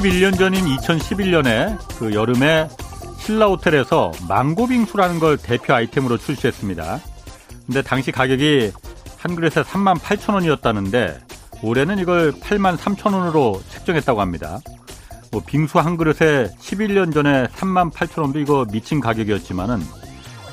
[0.00, 2.68] 11년 전인 2011년에 그 여름에
[3.18, 7.00] 신라 호텔에서 망고빙수라는 걸 대표 아이템으로 출시했습니다.
[7.66, 8.72] 근데 당시 가격이
[9.18, 11.20] 한 그릇에 3만 8천 원이었다는데
[11.62, 14.60] 올해는 이걸 8만 3천 원으로 책정했다고 합니다.
[15.32, 19.82] 뭐 빙수 한 그릇에 11년 전에 3만 8천 원도 이거 미친 가격이었지만은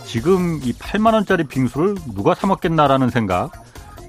[0.05, 3.51] 지금 이 8만 원짜리 빙수를 누가 사 먹겠나라는 생각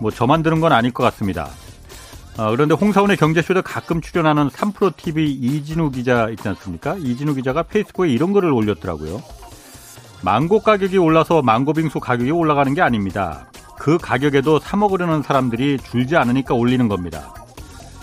[0.01, 1.49] 뭐 저만 드는 건 아닐 것 같습니다.
[2.39, 6.95] 어, 그런데 홍사원의 경제쇼도 가끔 출연하는 3프로 TV 이진우 기자 있지 않습니까?
[6.97, 9.21] 이진우 기자가 페이스북에 이런 글을 올렸더라고요.
[10.23, 13.51] 망고 가격이 올라서 망고 빙수 가격이 올라가는 게 아닙니다.
[13.77, 17.35] 그 가격에도 사 먹으려는 사람들이 줄지 않으니까 올리는 겁니다.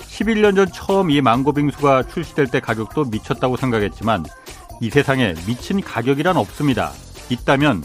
[0.02, 4.25] 11년 전 처음 이 망고 빙수가 출시될 때 가격도 미쳤다고 생각했지만
[4.81, 6.91] 이 세상에 미친 가격이란 없습니다.
[7.30, 7.83] 있다면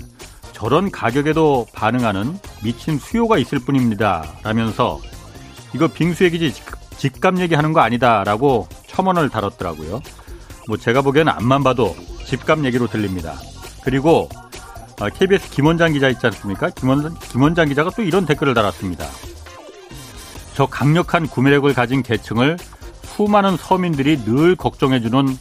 [0.53, 4.25] 저런 가격에도 반응하는 미친 수요가 있을 뿐입니다.
[4.43, 5.01] 라면서
[5.75, 6.53] 이거 빙수 얘기지
[6.97, 10.03] 집값 얘기하는 거 아니다라고 첨언을 달았더라고요.
[10.69, 13.35] 뭐 제가 보기에는 앞만 봐도 집값 얘기로 들립니다.
[13.83, 14.29] 그리고
[15.09, 16.71] KBS 어, 김원장 기자 있지 않습니까?
[16.71, 19.07] 김원, 김원장 기자가 또 이런 댓글을 달았습니다.
[20.55, 22.59] 저 강력한 구매력을 가진 계층을
[23.03, 25.37] 수많은 서민들이 늘 걱정해주는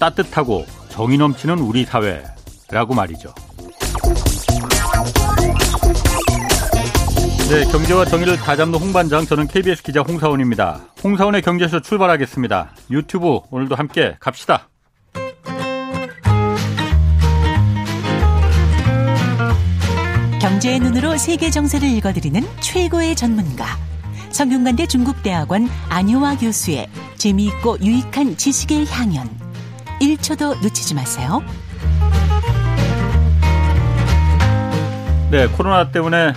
[0.00, 3.32] 따뜻하고 정의 넘치는 우리 사회라고 말이죠.
[7.48, 10.80] 네, 경제와 정의를 다 잡는 홍반장, 저는 KBS 기자 홍사원입니다.
[11.04, 12.72] 홍사원의 경제쇼 출발하겠습니다.
[12.90, 14.68] 유튜브 오늘도 함께 갑시다.
[20.40, 23.64] 경제의 눈으로 세계 정세를 읽어드리는 최고의 전문가.
[24.30, 29.30] 성균관대 중국대학원 안효화 교수의 재미있고 유익한 지식의 향연.
[30.00, 31.44] 1초도 놓치지 마세요.
[35.30, 36.32] 네, 코로나 때문에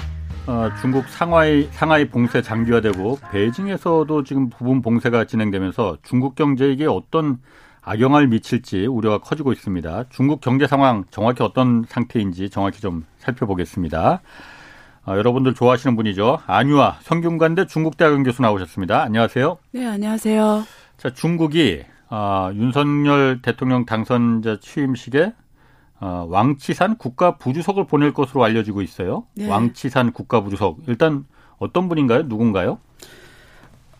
[0.49, 7.37] 어, 중국 상하이 상하이 봉쇄 장기화되고 베이징에서도 지금 부분 봉쇄가 진행되면서 중국 경제에게 어떤
[7.83, 10.05] 악영향을 미칠지 우려가 커지고 있습니다.
[10.09, 14.21] 중국 경제 상황 정확히 어떤 상태인지 정확히 좀 살펴보겠습니다.
[15.05, 16.39] 어, 여러분들 좋아하시는 분이죠.
[16.47, 19.03] 안유아 성균관대 중국대학원 교수 나오셨습니다.
[19.03, 19.55] 안녕하세요.
[19.73, 20.63] 네, 안녕하세요.
[20.97, 25.31] 자, 중국이 어, 윤석열 대통령 당선자 취임식에
[26.01, 29.25] 어, 왕치산 국가부주석을 보낼 것으로 알려지고 있어요.
[29.35, 29.47] 네.
[29.47, 30.79] 왕치산 국가부주석.
[30.87, 31.25] 일단
[31.57, 32.23] 어떤 분인가요?
[32.23, 32.79] 누군가요?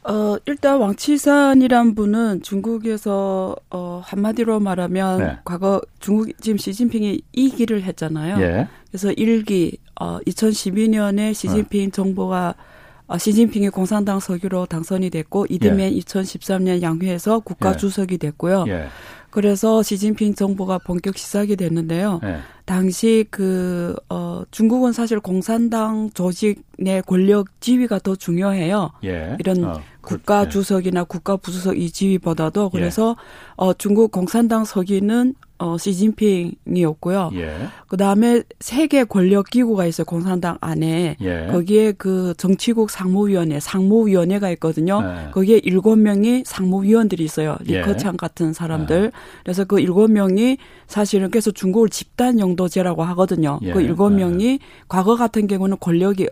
[0.04, 5.38] 어, 일단 왕치산이란 분은 중국에서 어, 한마디로 말하면 네.
[5.44, 8.42] 과거 중국 지금 시진핑이 2기를 했잖아요.
[8.42, 8.68] 예.
[8.90, 11.92] 그래서 1기 어, 2012년에 시진핑 네.
[11.92, 12.69] 정부가 어,
[13.18, 16.00] 시진핑이 공산당 서기로 당선이 됐고 이듬해 예.
[16.00, 17.78] 2013년 양회에서 국가 예.
[17.78, 18.66] 주석이 됐고요.
[18.68, 18.88] 예.
[19.30, 22.20] 그래서 시진핑 정부가 본격 시작이 됐는데요.
[22.24, 22.40] 네.
[22.66, 28.92] 당시 그, 어, 중국은 사실 공산당 조직 내 권력 지위가 더 중요해요.
[29.04, 29.36] 예.
[29.40, 30.50] 이런 어, 국가 예.
[30.50, 33.54] 주석이나 국가 부주석 이 지위보다도 그래서 예.
[33.58, 37.32] 어, 중국 공산당 서기는 어, 시진핑이었고요.
[37.36, 37.68] 예.
[37.88, 40.06] 그 다음에 세계 권력 기구가 있어요.
[40.06, 41.18] 공산당 안에.
[41.20, 41.48] 예.
[41.52, 45.02] 거기에 그 정치국 상무위원회, 상무위원회가 있거든요.
[45.04, 45.32] 예.
[45.32, 47.58] 거기에 일곱 명이 상무위원들이 있어요.
[47.68, 47.80] 예.
[47.80, 49.06] 리커창 같은 사람들.
[49.06, 49.12] 예.
[49.44, 53.60] 그래서 그 일곱 명이 사실은 그래서 중국을 집단 영도제라고 하거든요.
[53.64, 53.74] 예.
[53.74, 56.30] 그 일곱 명이 과거 같은 경우는 권력이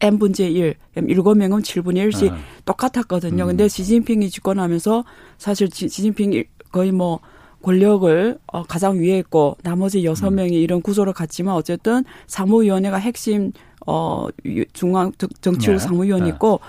[0.00, 2.36] n분의 1, 7명은 7분의 1씩 아.
[2.64, 3.44] 똑같았거든요.
[3.44, 3.48] 음.
[3.48, 5.04] 근데 시진핑이 집권하면서
[5.38, 7.20] 사실 시 진핑이 거의 뭐
[7.64, 10.36] 권력을 어, 가장 위에 있고 나머지 여섯 음.
[10.36, 13.52] 명이 이런 구조를 갖지만 어쨌든 사무위원회가 핵심
[13.86, 14.28] 어
[14.72, 15.78] 중앙 정치국 네.
[15.78, 16.28] 사무위원이 네.
[16.30, 16.60] 있고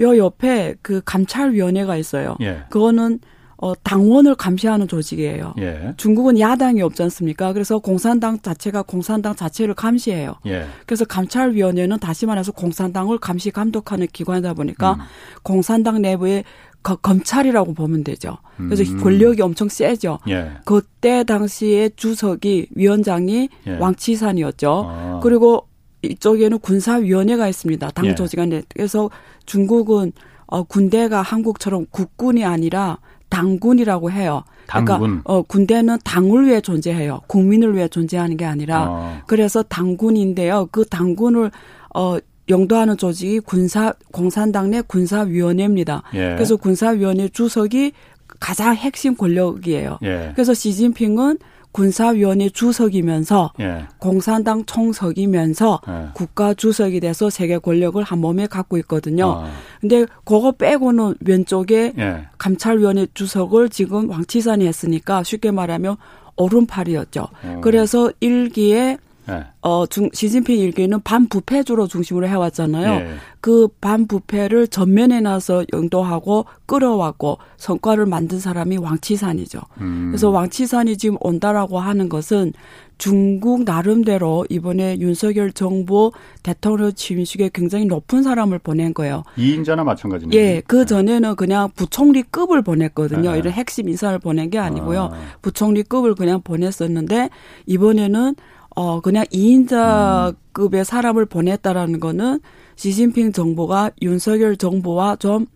[0.00, 2.36] 요 옆에 그 감찰위원회가 있어요.
[2.40, 2.64] 예.
[2.68, 3.20] 그거는
[3.56, 5.54] 어, 당원을 감시하는 조직이에요.
[5.60, 5.94] 예.
[5.96, 7.52] 중국은 야당이 없지 않습니까?
[7.54, 10.34] 그래서 공산당 자체가 공산당 자체를 감시해요.
[10.46, 10.66] 예.
[10.84, 14.98] 그래서 감찰위원회는 다시 말해서 공산당을 감시 감독하는 기관이다 보니까 음.
[15.42, 16.44] 공산당 내부에
[16.84, 18.36] 거, 검찰이라고 보면 되죠.
[18.56, 19.00] 그래서 음.
[19.02, 20.18] 권력이 엄청 세죠.
[20.28, 20.52] 예.
[20.64, 23.76] 그때 당시에 주석이 위원장이 예.
[23.78, 24.84] 왕치산이었죠.
[24.86, 25.20] 아.
[25.22, 25.66] 그리고
[26.02, 27.90] 이쪽에는 군사위원회가 있습니다.
[27.90, 28.14] 당 예.
[28.14, 28.62] 조직 안에.
[28.68, 29.10] 그래서
[29.46, 30.12] 중국은
[30.46, 32.98] 어, 군대가 한국처럼 국군이 아니라
[33.30, 34.44] 당군이라고 해요.
[34.66, 35.08] 그러니까 당군.
[35.08, 37.22] 그러니까 어, 군대는 당을 위해 존재해요.
[37.26, 38.86] 국민을 위해 존재하는 게 아니라.
[38.90, 39.20] 어.
[39.26, 40.68] 그래서 당군인데요.
[40.70, 41.50] 그 당군을
[41.94, 42.18] 어
[42.48, 46.02] 영도하는 조직이 군사 공산당 내 군사위원회입니다.
[46.14, 46.34] 예.
[46.34, 47.92] 그래서 군사위원회 주석이
[48.40, 49.98] 가장 핵심 권력이에요.
[50.02, 50.32] 예.
[50.34, 51.38] 그래서 시진핑은
[51.72, 53.86] 군사위원회 주석이면서 예.
[53.98, 56.08] 공산당 총석이면서 예.
[56.14, 59.26] 국가 주석이 돼서 세계 권력을 한 몸에 갖고 있거든요.
[59.26, 59.46] 어.
[59.80, 62.26] 근데 그거 빼고는 왼쪽에 예.
[62.38, 65.96] 감찰위원회 주석을 지금 왕치산이 했으니까 쉽게 말하면
[66.36, 67.28] 오른팔이었죠.
[67.42, 67.60] 어.
[67.60, 69.44] 그래서 일기에 네.
[69.62, 72.98] 어, 중, 시진핑 일기는 반부패주로 중심으로 해왔잖아요.
[72.98, 73.14] 네.
[73.40, 79.60] 그 반부패를 전면에 나서 영도하고 끌어왔고 성과를 만든 사람이 왕치산이죠.
[79.80, 80.06] 음.
[80.10, 82.52] 그래서 왕치산이 지금 온다라고 하는 것은
[82.96, 86.12] 중국 나름대로 이번에 윤석열 정부
[86.42, 89.24] 대통령 취임식에 굉장히 높은 사람을 보낸 거예요.
[89.36, 90.40] 이인자나 마찬가지네요.
[90.40, 93.32] 예, 그 전에는 그냥 부총리급을 보냈거든요.
[93.32, 93.38] 네.
[93.38, 95.10] 이런 핵심 인사를 보낸 게 아니고요.
[95.12, 95.18] 아.
[95.42, 97.30] 부총리급을 그냥 보냈었는데
[97.66, 98.36] 이번에는
[98.74, 100.84] 어 그냥 2인자급의 음.
[100.84, 102.40] 사람을 보냈다라는 거는
[102.76, 105.46] 시진핑 정부가 윤석열 정부와 좀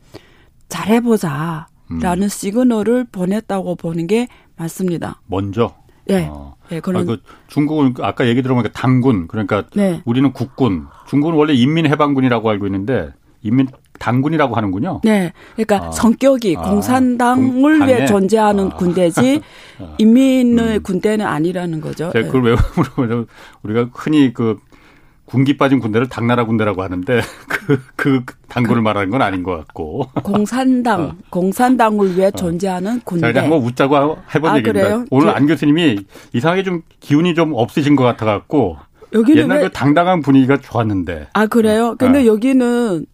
[0.68, 1.66] 잘해보자
[2.00, 2.28] 라는 음.
[2.28, 5.20] 시그널을 보냈다고 보는 게 맞습니다.
[5.26, 5.74] 먼저.
[6.06, 6.28] 네.
[6.30, 6.54] 어.
[6.68, 7.02] 네, 그런.
[7.02, 10.02] 아, 그 중국은 아까 얘기 들어보니까 당군 그러니까 네.
[10.04, 13.10] 우리는 국군, 중국은 원래 인민해방군이라고 알고 있는데
[13.42, 13.68] 인민
[13.98, 15.00] 당군이라고 하는군요.
[15.04, 15.90] 네, 그러니까 아.
[15.90, 16.62] 성격이 아.
[16.62, 18.76] 공산당을 위해 존재하는 아.
[18.76, 19.40] 군대지
[19.80, 19.94] 아.
[19.98, 20.82] 인민의 음.
[20.82, 22.10] 군대는 아니라는 거죠.
[22.12, 22.50] 제가 그걸 네.
[22.50, 23.26] 왜 물어보면
[23.62, 24.58] 우리가 흔히 그
[25.28, 30.08] 군기 빠진 군대를 당나라 군대라고 하는데 그, 그 당군을 말하는 건 아닌 것 같고.
[30.22, 31.14] 공산당, 어.
[31.30, 32.30] 공산당을 위해 어.
[32.30, 33.32] 존재하는 군대.
[33.32, 34.88] 자, 한번 웃자고 해본 아, 얘기입니다.
[34.88, 35.04] 그래요?
[35.10, 35.98] 오늘 안 교수님이
[36.32, 38.78] 이상하게 좀 기운이 좀 없으신 것 같아 갖고
[39.12, 39.64] 여기는 옛날 왜...
[39.64, 41.28] 그 당당한 분위기가 좋았는데.
[41.32, 41.94] 아 그래요?
[41.98, 42.26] 근데 어.
[42.26, 43.06] 여기는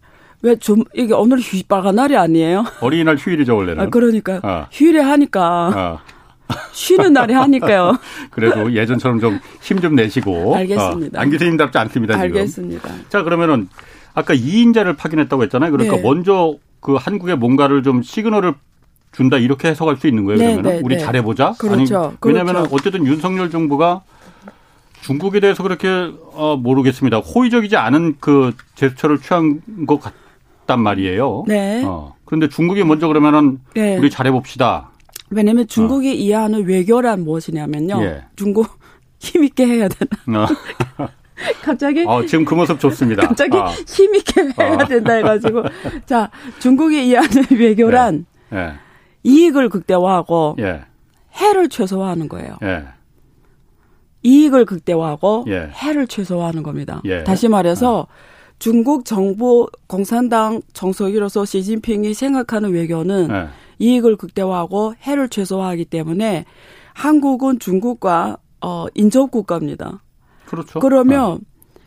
[0.45, 2.65] 왜 좀 이게 오늘 휴 빨간 날이 아니에요?
[2.79, 3.83] 어린이날 휴일이죠 원래는.
[3.83, 4.67] 아 그러니까 어.
[4.71, 5.71] 휴일에 하니까.
[5.75, 5.99] 어.
[6.71, 7.97] 쉬는 날에 하니까요.
[8.29, 10.55] 그래도 예전처럼 좀힘좀 내시고.
[10.55, 11.17] 알겠습니다.
[11.17, 12.19] 어, 안 교수님답지 않습니다.
[12.19, 12.89] 알겠습니다.
[13.09, 13.67] 자 그러면은
[14.13, 15.71] 아까 이인자를 파견했다고 했잖아요.
[15.71, 16.01] 그러니까 네.
[16.03, 18.53] 먼저 그 한국에 뭔가를 좀 시그널을
[19.13, 20.37] 준다 이렇게 해석할 수 있는 거예요.
[20.37, 21.01] 네, 그러면 네, 우리 네.
[21.01, 21.53] 잘해보자.
[21.57, 22.03] 그렇죠.
[22.03, 22.75] 아니, 왜냐하면 그렇죠.
[22.75, 24.03] 어쨌든 윤석열 정부가
[25.01, 27.17] 중국에 대해서 그렇게 어, 모르겠습니다.
[27.17, 30.13] 호의적이지 않은 그 제스처를 취한 것 같
[30.65, 31.43] 단 말이에요.
[31.47, 31.83] 네.
[31.85, 32.15] 어.
[32.25, 33.97] 그런데 중국이 먼저 그러면은 네.
[33.97, 34.89] 우리 잘해봅시다.
[35.29, 36.13] 왜냐하면 중국이 어.
[36.13, 38.01] 이해하는 외교란 무엇이냐면요.
[38.03, 38.23] 예.
[38.35, 38.67] 중국
[39.19, 40.43] 힘있게 해야 되나.
[40.43, 40.47] 어.
[41.61, 43.27] 갑자기 어, 지금 그 모습 좋습니다.
[43.27, 43.67] 갑자기 어.
[43.87, 44.85] 힘있게 해야 어.
[44.85, 45.63] 된다 해가지고
[46.05, 48.57] 자 중국이 이해하는 외교란 예.
[48.57, 48.73] 예.
[49.23, 50.81] 이익을 극대화하고 예.
[51.33, 52.55] 해를 최소화하는 거예요.
[52.63, 52.85] 예.
[54.23, 55.69] 이익을 극대화하고 예.
[55.73, 57.01] 해를 최소화하는 겁니다.
[57.05, 57.23] 예.
[57.23, 58.07] 다시 말해서 어.
[58.59, 63.29] 중국 정부 공산당 정석이로서 시진핑이 생각하는 외교는
[63.79, 66.45] 이익을 극대화하고 해를 최소화하기 때문에
[66.93, 70.01] 한국은 중국과 어 인접 국가입니다.
[70.45, 70.79] 그렇죠.
[70.79, 71.81] 그러면 네.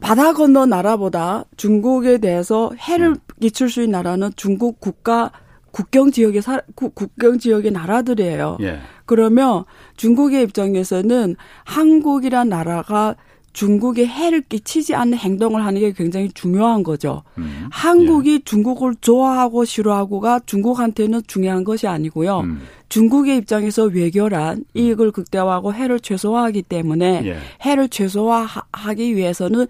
[0.00, 3.20] 바다 건너 나라보다 중국에 대해서 해를 네.
[3.40, 5.30] 끼칠 수 있는 나라는 중국 국가
[5.70, 8.58] 국경 지역의 사, 국경 지역의 나라들이에요.
[8.62, 8.80] 예.
[9.06, 9.64] 그러면
[9.96, 13.14] 중국의 입장에서는 한국이란 나라가
[13.52, 17.22] 중국에 해를 끼치지 않는 행동을 하는 게 굉장히 중요한 거죠.
[17.38, 17.66] 음.
[17.70, 18.38] 한국이 예.
[18.44, 22.40] 중국을 좋아하고 싫어하고가 중국한테는 중요한 것이 아니고요.
[22.40, 22.60] 음.
[22.88, 27.36] 중국의 입장에서 외교란 이익을 극대화하고 해를 최소화하기 때문에 예.
[27.62, 29.66] 해를 최소화하기 위해서는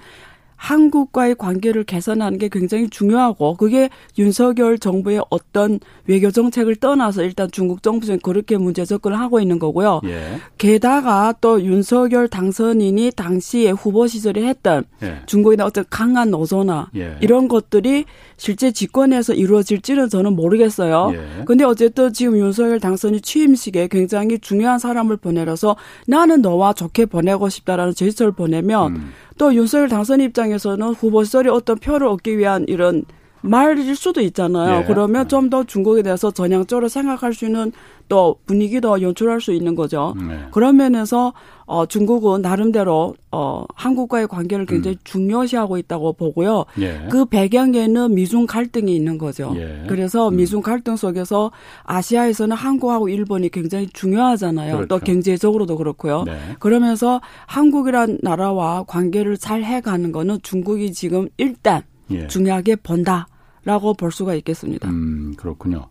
[0.61, 7.83] 한국과의 관계를 개선하는 게 굉장히 중요하고 그게 윤석열 정부의 어떤 외교 정책을 떠나서 일단 중국
[7.83, 10.03] 정부는 그렇게 문제 접근을 하고 있는 거고요.
[10.05, 10.39] 예.
[10.59, 15.23] 게다가 또 윤석열 당선인이 당시에 후보 시절에 했던 예.
[15.25, 17.17] 중국의 어떤 강한 노조나 예.
[17.23, 18.05] 이런 것들이
[18.37, 21.13] 실제 집권에서 이루어질지는 저는 모르겠어요.
[21.15, 21.45] 예.
[21.47, 25.77] 근데 어쨌든 지금 윤석열 당선인 취임식에 굉장히 중요한 사람을 보내려서
[26.07, 29.13] 나는 너와 좋게 보내고 싶다라는 제스처를 보내면 음.
[29.41, 33.05] 또 윤석열 당선 입장에서는 후보 시절에 어떤 표를 얻기 위한 이런
[33.43, 34.81] 말일 수도 있잖아요.
[34.81, 34.85] 예.
[34.85, 37.73] 그러면 좀 더 중국에 대해서 전향적으로 생각할 수 있는
[38.09, 40.15] 또 분위기도 연출할 수 있는 거죠.
[40.17, 40.47] 네.
[40.51, 41.33] 그런 면에서
[41.67, 45.01] 어 중국은 나름대로 어 한국과의 관계를 굉장히 음.
[45.05, 46.67] 중요시하고 있다고 보고요.
[46.81, 47.07] 예.
[47.11, 49.53] 그 배경에는 미중 갈등이 있는 거죠.
[49.57, 49.85] 예.
[49.89, 50.37] 그래서 음.
[50.37, 51.51] 미중 갈등 속에서
[51.85, 54.77] 아시아에서는 한국하고 일본이 굉장히 중요하잖아요.
[54.77, 54.89] 그렇죠.
[54.89, 56.25] 또 경제적으로도 그렇고요.
[56.25, 56.39] 네.
[56.59, 62.27] 그러면서 한국이란 나라와 관계를 잘 해가는 거는 중국이 지금 일단 예.
[62.27, 64.89] 중요하게 본다라고 볼 수가 있겠습니다.
[64.89, 65.89] 음, 그렇군요.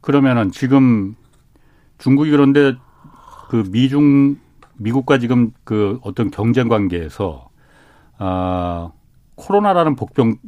[0.00, 1.14] 그러면은 지금
[1.98, 2.74] 중국이 그런데
[3.48, 4.36] 그 미중
[4.76, 7.48] 미국과 지금 그 어떤 경쟁 관계에서
[8.18, 8.90] 아
[9.36, 10.38] 코로나라는 복병이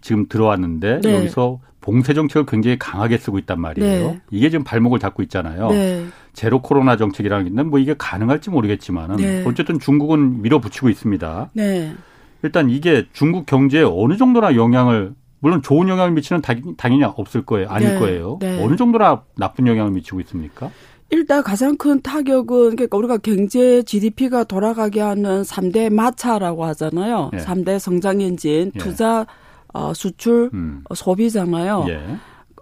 [0.00, 1.16] 지금 들어왔는데 네.
[1.16, 4.10] 여기서 봉쇄 정책을 굉장히 강하게 쓰고 있단 말이에요.
[4.12, 4.20] 네.
[4.30, 5.68] 이게 지금 발목을 잡고 있잖아요.
[5.70, 6.06] 네.
[6.32, 9.44] 제로 코로나 정책이라는 게 있는데 뭐 이게 가능할지 모르겠지만은 네.
[9.46, 11.50] 어쨌든 중국은 밀어붙이고 있습니다.
[12.42, 12.48] 네.
[12.48, 16.42] 일단 이게 중국 경제에 어느 정도나 영향을 물론 좋은 영향을 미치는
[16.76, 17.68] 당연히 없을 거예요.
[17.68, 18.38] 아닐 네, 거예요.
[18.40, 18.62] 네.
[18.62, 20.70] 어느 정도나 나쁜 영향을 미치고 있습니까?
[21.10, 27.30] 일단 가장 큰 타격은 그러니까 우리가 경제 GDP가 돌아가게 하는 3대 마차라고 하잖아요.
[27.34, 27.38] 예.
[27.38, 28.78] 3대 성장 엔진, 예.
[28.78, 29.26] 투자,
[29.74, 30.82] 어, 수출, 음.
[30.88, 31.86] 어, 소비잖아요.
[31.88, 32.16] 예.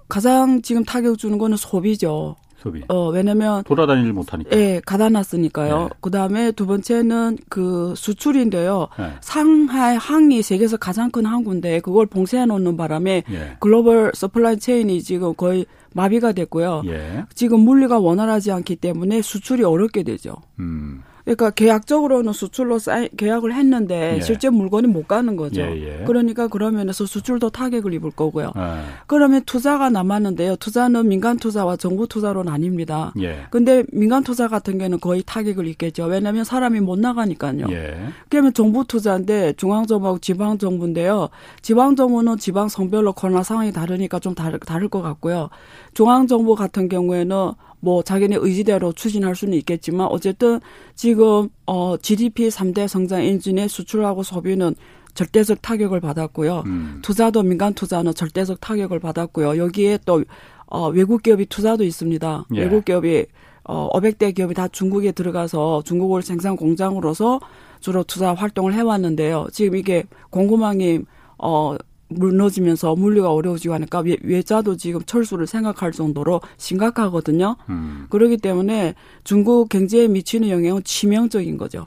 [0.08, 2.36] 가장 지금 타격 주는 거는 소비죠.
[2.60, 2.82] 소비.
[2.88, 4.56] 어, 왜냐면 돌아다니질 못하니까.
[4.56, 5.78] 예, 가둬놨으니까요.
[5.78, 5.88] 네.
[6.00, 8.88] 그다음에 두 번째는 그 수출인데요.
[8.98, 9.12] 네.
[9.20, 13.56] 상하이 항이 세계에서 가장 큰 항구인데 그걸 봉쇄해 놓는 바람에 예.
[13.60, 16.82] global supply chain이 지금 거의 마비가 됐고요.
[16.86, 17.24] 예.
[17.34, 20.34] 지금 물류가 원활하지 않기 때문에 수출이 어렵게 되죠.
[20.58, 21.02] 음.
[21.30, 24.20] 그러니까 계약적으로는 수출로 사인, 계약을 했는데 예.
[24.20, 25.60] 실제 물건이 못 가는 거죠.
[25.60, 26.04] 예, 예.
[26.04, 28.50] 그러니까 그런 면에서 수출도 타격을 입을 거고요.
[28.56, 28.82] 아.
[29.06, 30.56] 그러면 투자가 남았는데요.
[30.56, 33.12] 투자는 민간 투자와 정부 투자로 나뉩니다.
[33.22, 33.46] 예.
[33.50, 36.06] 근데 민간 투자 같은 경우는 거의 타격을 입겠죠.
[36.06, 37.66] 왜냐하면 사람이 못 나가니까요.
[37.70, 37.96] 예.
[38.28, 41.28] 그러면 정부 투자인데 중앙 정부하고 지방 정부인데요.
[41.62, 45.48] 지방 정부는 지방 성별로 코로나 상황이 다르니까 좀 다를, 다를 것 같고요.
[45.94, 50.60] 중앙 정부 같은 경우에는 뭐 자기네 의지대로 추진할 수는 있겠지만 어쨌든
[50.94, 54.74] 지금 어 GDP 3대 성장 엔진의 수출하고 소비는
[55.14, 56.62] 절대적 타격을 받았고요.
[56.66, 56.98] 음.
[57.02, 59.56] 투자도 민간 투자는 절대적 타격을 받았고요.
[59.56, 60.24] 여기에 또
[60.66, 62.46] 어, 외국 기업이 투자도 있습니다.
[62.54, 62.60] 예.
[62.60, 63.26] 외국 기업이
[63.64, 67.40] 어, 500대 기업이 다 중국에 들어가서 중국을 생산 공장으로서
[67.80, 69.48] 주로 투자 활동을 해왔는데요.
[69.52, 71.00] 지금 이게 공급망이
[71.38, 71.76] 어,
[72.10, 77.56] 무너지면서 물류가 어려워지고 하니까 외자도 지금 철수를 생각할 정도로 심각하거든요.
[77.68, 78.06] 음.
[78.10, 81.86] 그렇기 때문에 중국 경제에 미치는 영향은 치명적인 거죠.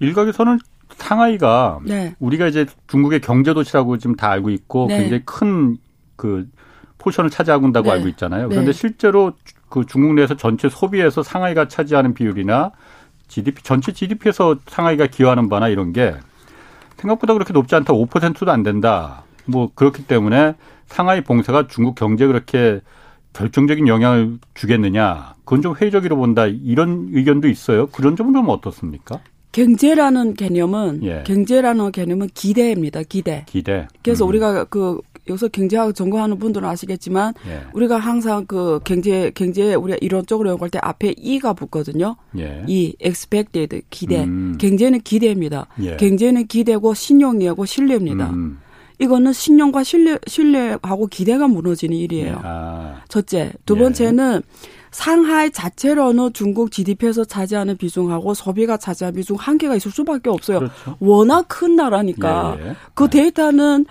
[0.00, 0.58] 일각에서는
[0.96, 2.14] 상하이가 네.
[2.20, 5.00] 우리가 이제 중국의 경제 도시라고 지금 다 알고 있고 네.
[5.00, 5.78] 굉장히 큰
[6.16, 6.48] 그
[6.98, 7.92] 포션을 차지하고 있다고 네.
[7.92, 8.48] 알고 있잖아요.
[8.48, 8.78] 그런데 네.
[8.78, 9.32] 실제로
[9.68, 12.72] 그 중국 내에서 전체 소비에서 상하이가 차지하는 비율이나
[13.28, 16.14] GDP 전체 GDP에서 상하이가 기여하는 바나 이런 게
[16.96, 17.92] 생각보다 그렇게 높지 않다.
[17.92, 19.24] 5%도 안 된다.
[19.46, 20.54] 뭐 그렇기 때문에
[20.86, 22.80] 상하이 봉쇄가 중국 경제에 그렇게
[23.32, 25.34] 결정적인 영향을 주겠느냐.
[25.44, 26.46] 그건 좀 회의적으로 본다.
[26.46, 27.86] 이런 의견도 있어요.
[27.88, 29.20] 그런 점은 좀 어떻습니까?
[29.52, 31.22] 경제라는 개념은 예.
[31.24, 33.02] 경제라는 개념은 기대입니다.
[33.04, 33.44] 기대.
[33.46, 33.86] 기대.
[34.02, 34.30] 그래서 음.
[34.30, 37.62] 우리가 그 여기서 경제학 전공하는 분들은 아시겠지만 예.
[37.72, 42.16] 우리가 항상 그 경제 경제 우리가 이론적으로 연구할 때 앞에 이가 붙거든요.
[42.38, 42.64] 예.
[42.66, 44.24] 이 expected 기대.
[44.24, 44.58] 음.
[44.58, 45.68] 경제는 기대입니다.
[45.82, 45.96] 예.
[45.96, 48.30] 경제는 기대고 신용이하고 신뢰입니다.
[48.30, 48.58] 음.
[48.98, 52.34] 이거는 신용과 신뢰, 신뢰하고 기대가 무너지는 일이에요.
[52.34, 52.40] 네.
[52.42, 53.02] 아.
[53.08, 53.52] 첫째.
[53.66, 53.80] 두 예.
[53.80, 54.42] 번째는
[54.90, 60.60] 상하이 자체로는 중국 GDP에서 차지하는 비중하고 소비가 차지하는 비중 한계가 있을 수밖에 없어요.
[60.60, 60.96] 그렇죠.
[61.00, 62.56] 워낙 큰 나라니까.
[62.60, 62.68] 예.
[62.68, 62.76] 예.
[62.94, 63.86] 그 데이터는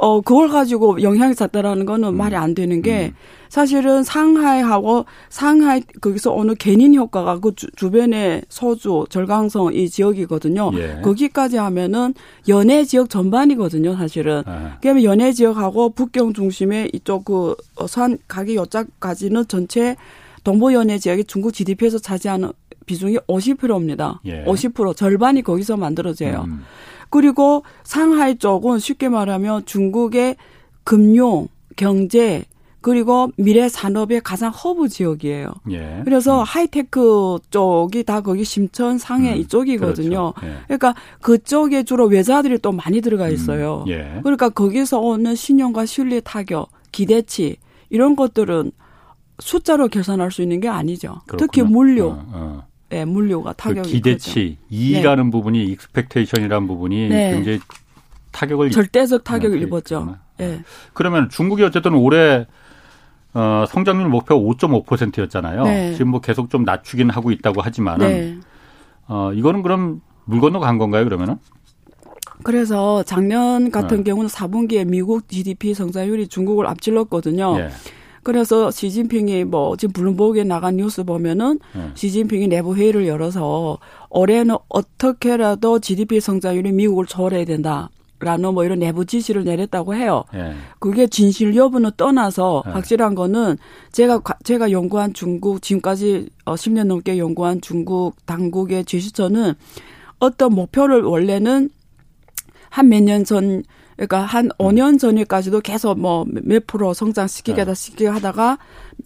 [0.00, 2.16] 어, 그걸 가지고 영향이 잤다라는 거는 음.
[2.16, 3.16] 말이 안 되는 게 음.
[3.48, 10.72] 사실은 상하이하고 상하이 거기서 어느 개인 효과가 그 주, 주변에 서주, 절강성 이 지역이거든요.
[10.74, 11.00] 예.
[11.02, 12.14] 거기까지 하면은
[12.48, 14.42] 연해 지역 전반이거든요, 사실은.
[14.46, 14.78] 아.
[14.80, 17.54] 그러면 연해 지역하고 북경 중심의 이쪽 그
[17.86, 19.96] 산 가기 여자까지는 전체
[20.42, 22.50] 동부 연해 지역이 중국 GDP에서 차지하는
[22.86, 24.20] 비중이 50%입니다.
[24.26, 24.44] 예.
[24.44, 26.44] 50% 절반이 거기서 만들어져요.
[26.46, 26.62] 음.
[27.14, 30.34] 그리고 상하이 쪽은 쉽게 말하면 중국의
[30.82, 32.42] 금융, 경제,
[32.80, 35.52] 그리고 미래 산업의 가장 허브 지역이에요.
[35.70, 36.00] 예.
[36.04, 36.44] 그래서 음.
[36.44, 39.38] 하이테크 쪽이 다 거기 심천 상해 음.
[39.38, 40.32] 이쪽이거든요.
[40.32, 40.54] 그렇죠.
[40.54, 40.64] 예.
[40.64, 43.32] 그러니까 그쪽에 주로 외자들이 또 많이 들어가 음.
[43.32, 43.84] 있어요.
[43.86, 43.92] 음.
[43.92, 44.18] 예.
[44.24, 47.58] 그러니까 거기서 오는 신용과 신뢰 타격, 기대치
[47.90, 48.72] 이런 것들은
[49.38, 51.20] 숫자로 계산할 수 있는 게 아니죠.
[51.28, 51.36] 그렇구나.
[51.38, 52.08] 특히 물류.
[52.08, 52.73] 어, 어.
[52.94, 55.30] 네, 물류가 그 타격이 그 기대치 이라는 네.
[55.32, 57.32] 부분이 expectation이라는 부분이 네.
[57.32, 57.58] 굉장히
[58.30, 60.16] 타격을 절대적 타격을 입었죠.
[60.38, 60.60] 네.
[60.92, 62.46] 그러면 중국이 어쨌든 올해
[63.32, 65.64] 어, 성장률 목표 5.5%였잖아요.
[65.64, 65.92] 네.
[65.94, 68.38] 지금 뭐 계속 좀 낮추긴 하고 있다고 하지만은 네.
[69.08, 71.36] 어, 이거는 그럼 물 건너 간 건가요, 그러면은?
[72.44, 74.02] 그래서 작년 같은 네.
[74.04, 77.56] 경우는 4분기에 미국 GDP 성장률이 중국을 앞질렀거든요.
[78.24, 78.32] 예.
[78.32, 81.90] 그래서 시진핑이 뭐 지금 블룸버그에 나간 뉴스 보면은 네.
[81.94, 83.78] 시진핑이 내부 회의를 열어서
[84.10, 87.90] 올해는 어떻게라도 GDP 성장률이 미국을 초월해야 된다.
[88.20, 90.24] 라는 뭐 이런 내부 지시를 내렸다고 해요.
[90.34, 90.54] 예.
[90.78, 92.70] 그게 진실 여부는 떠나서 예.
[92.70, 93.58] 확실한 거는
[93.92, 99.54] 제가 제가 연구한 중국 지금까지 어 10년 넘게 연구한 중국 당국의 지시처는
[100.20, 101.68] 어떤 목표를 원래는
[102.70, 103.62] 한 몇 년 전
[103.96, 108.58] 그러니까 한 5년 전에까지도 계속 뭐 몇 프로 성장시키게 다 시키게 하다가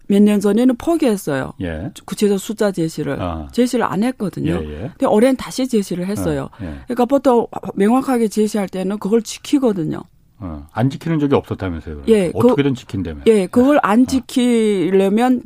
[0.09, 1.52] 몇 년 전에는 포기했어요.
[1.61, 1.90] 예.
[2.04, 3.49] 구체적 숫자 제시를 아.
[3.52, 4.61] 제시를 안 했거든요.
[4.62, 4.78] 예, 예.
[4.90, 6.49] 근데 올해는 다시 제시를 했어요.
[6.52, 6.75] 아, 예.
[6.85, 10.02] 그러니까 보통 명확하게 제시할 때는 그걸 지키거든요.
[10.40, 12.02] 어, 안 지키는 적이 없었다면서요.
[12.09, 13.23] 예, 그 어떻게든 그, 지킨다면.
[13.26, 14.07] 예, 그걸 안 아.
[14.07, 15.42] 지키려면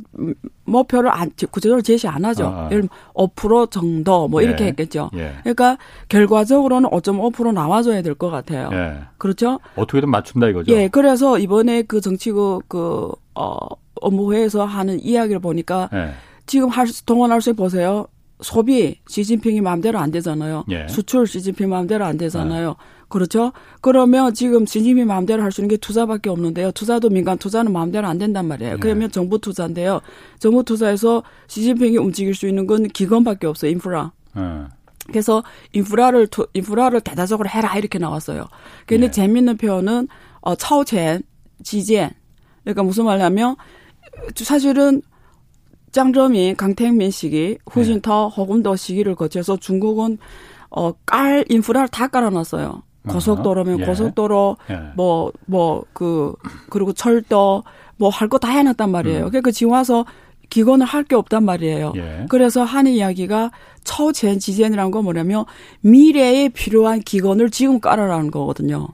[0.65, 2.45] 목표를 안 구체적으로 제시 안 하죠.
[2.45, 2.65] 아, 아.
[2.71, 5.09] 예를 들면 5% 정도 뭐 예, 이렇게 했겠죠.
[5.15, 5.33] 예.
[5.41, 5.77] 그러니까
[6.09, 8.69] 결과적으로는 5.5% 나와줘야 될 것 같아요.
[8.71, 8.99] 예.
[9.17, 9.59] 그렇죠?
[9.75, 10.71] 어떻게든 맞춘다 이거죠.
[10.71, 13.57] 예, 그래서 이번에 그 정치국 그 어,
[14.01, 16.11] 업무회에서 하는 이야기를 보니까 예.
[16.45, 18.05] 지금 할 동원할 수 보세요.
[18.41, 20.65] 소비 시진핑이 마음대로 안 되잖아요.
[20.69, 20.87] 예.
[20.89, 22.75] 수출 시진핑 마음대로 안 되잖아요.
[23.13, 23.53] 그렇죠.
[23.81, 26.71] 그러면 지금 진심이 마음대로 할 수 있는 게 투자밖에 없는데요.
[26.71, 28.73] 투자도 민간 투자는 마음대로 안 된단 말이에요.
[28.73, 28.79] 네.
[28.79, 30.01] 그러면 정부 투자인데요.
[30.39, 33.69] 정부 투자에서 시진핑이 움직일 수 있는 건 기관밖에 없어요.
[33.69, 34.13] 인프라.
[34.35, 34.41] 네.
[35.05, 35.43] 그래서
[35.73, 38.47] 인프라를 인프라를 대대적으로 해라 이렇게 나왔어요.
[38.87, 39.11] 근데 네.
[39.11, 40.07] 재밌는 표현은
[40.41, 41.21] 어 차오첸
[41.61, 42.09] 지젠
[42.63, 43.55] 그러니까 무슨 말이냐면
[44.35, 45.03] 사실은
[45.91, 48.35] 짱저민, 강택민 시기, 후진터, 네.
[48.35, 50.17] 허금더 시기를 거쳐서 중국은
[50.71, 52.81] 어, 깔 인프라를 다 깔아놨어요.
[53.07, 53.85] 고속도로면 예.
[53.85, 54.79] 고속도로 예.
[54.95, 56.33] 뭐뭐 그
[56.69, 57.63] 그리고 철도
[57.97, 59.25] 뭐 할 거 다 해놨단 말이에요.
[59.25, 59.29] 음.
[59.29, 60.05] 그러니까 지금 와서
[60.49, 61.93] 기건을 할 게 없단 말이에요.
[61.95, 62.25] 예.
[62.29, 63.51] 그래서 하는 이야기가
[63.83, 65.45] 처젠 지젠이라는 건 뭐냐면
[65.81, 68.87] 미래에 필요한 기건을 지금 깔아라는 거거든요.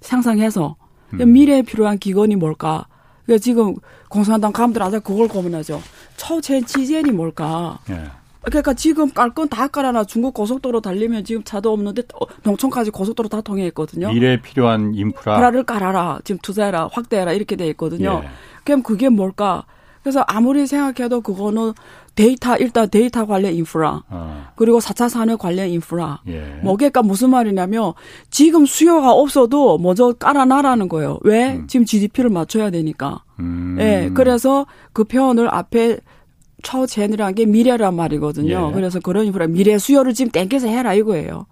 [0.00, 0.76] 상상해서
[1.14, 1.32] 음.
[1.32, 2.86] 미래에 필요한 기건이 뭘까?
[3.24, 3.74] 그러니까 지금
[4.08, 5.80] 공산당 가문들 아자 그걸 고민하죠.
[6.16, 7.78] 처젠 지젠이 뭘까?
[7.90, 8.04] 예.
[8.48, 10.04] 그러니까 지금 깔 건 다 깔아놔.
[10.04, 14.12] 중국 고속도로 달리면 지금 차도 없는데 어, 농촌까지 고속도로 다 통해 있거든요.
[14.12, 15.34] 미래에 필요한 인프라.
[15.34, 16.20] 인프라 를 깔아라.
[16.24, 16.88] 지금 투자해라.
[16.92, 17.32] 확대해라.
[17.32, 18.22] 이렇게 돼 있거든요.
[18.24, 18.28] 예.
[18.64, 19.64] 그럼 그게 뭘까?
[20.02, 21.72] 그래서 아무리 생각해도 그거는
[22.14, 24.46] 데이터 일단 데이터 관련 인프라 어.
[24.56, 26.60] 그리고 4차 산업 관련 인프라 예.
[26.62, 27.92] 뭐 그러니까 무슨 말이냐면
[28.30, 31.18] 지금 수요가 없어도 먼저 깔아놔라는 거예요.
[31.22, 31.56] 왜?
[31.56, 31.66] 음.
[31.66, 33.22] 지금 GDP를 맞춰야 되니까.
[33.40, 33.76] 음.
[33.80, 34.10] 예.
[34.14, 35.98] 그래서 그 표현을 앞에
[36.62, 38.68] 超前이라는 게 미래란 말이거든요.
[38.70, 38.74] 예.
[38.74, 41.46] 그래서 그런 인프라 미래 수요를 지금 땡겨서 해라 이거예요.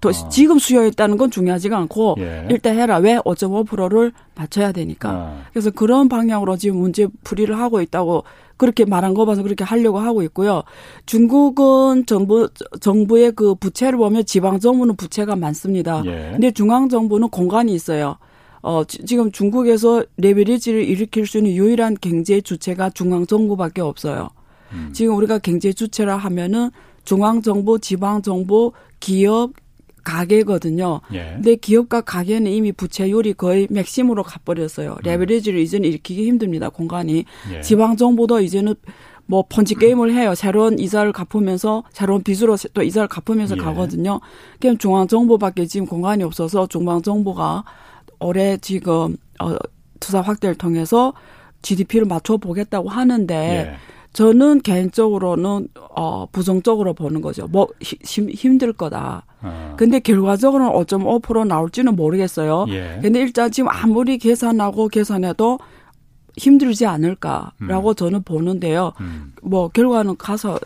[0.00, 0.28] 또 어.
[0.28, 2.46] 지금 수요 있다는 건 중요하지가 않고 예.
[2.50, 2.98] 일단 해라.
[2.98, 5.10] 왜 5.5%를 맞춰야 되니까.
[5.12, 5.42] 어.
[5.52, 8.24] 그래서 그런 방향으로 지금 문제 풀이를 하고 있다고
[8.56, 10.62] 그렇게 말한 거 봐서 그렇게 하려고 하고 있고요.
[11.06, 12.48] 중국은 정부
[12.80, 16.02] 정부의 그 부채를 보면 지방 정부는 부채가 많습니다.
[16.04, 16.30] 예.
[16.32, 18.18] 근데 중앙 정부는 공간이 있어요.
[18.62, 24.30] 어, 지금 중국에서 레벨리지를 일으킬 수 있는 유일한 경제 주체가 중앙 정부밖에 없어요.
[24.74, 24.90] 음.
[24.92, 26.70] 지금 우리가 경제 주체라 하면은
[27.04, 29.52] 중앙 정부, 지방 정부, 기업,
[30.04, 31.00] 가게거든요.
[31.14, 31.32] 예.
[31.34, 34.90] 근데 기업과 가게는 이미 부채율이 거의 맥심으로 가버렸어요.
[34.90, 34.96] 음.
[35.02, 36.68] 레버리지를 이제는 일으키기 힘듭니다.
[36.68, 37.24] 공간이.
[37.52, 37.60] 예.
[37.62, 38.74] 지방 정부도 이제는
[39.26, 40.34] 뭐 펀치 게임을 해요.
[40.34, 43.60] 새로운 이자를 갚으면서 새로운 빚으로 또 이자를 갚으면서 예.
[43.60, 44.20] 가거든요.
[44.60, 47.64] 그럼 중앙 정부밖에 지금 공간이 없어서 중앙 정부가
[48.20, 49.56] 올해 지금 어
[49.98, 51.14] 투자 확대를 통해서
[51.62, 53.76] GDP를 맞춰 보겠다고 하는데 예.
[54.14, 57.46] 저는 개인적으로는 어 부정적으로 보는 거죠.
[57.48, 59.26] 뭐 힘, 힘들 거다.
[59.42, 59.74] 어.
[59.76, 62.66] 근데 결과적으로는 5.5% 나올지는 모르겠어요.
[62.68, 63.00] 예.
[63.02, 65.58] 근데 일단 지금 아무리 계산하고 계산해도
[66.36, 67.94] 힘들지 않을까라고 음.
[67.94, 68.92] 저는 보는데요.
[69.00, 69.32] 음.
[69.42, 70.58] 뭐 결과는 가서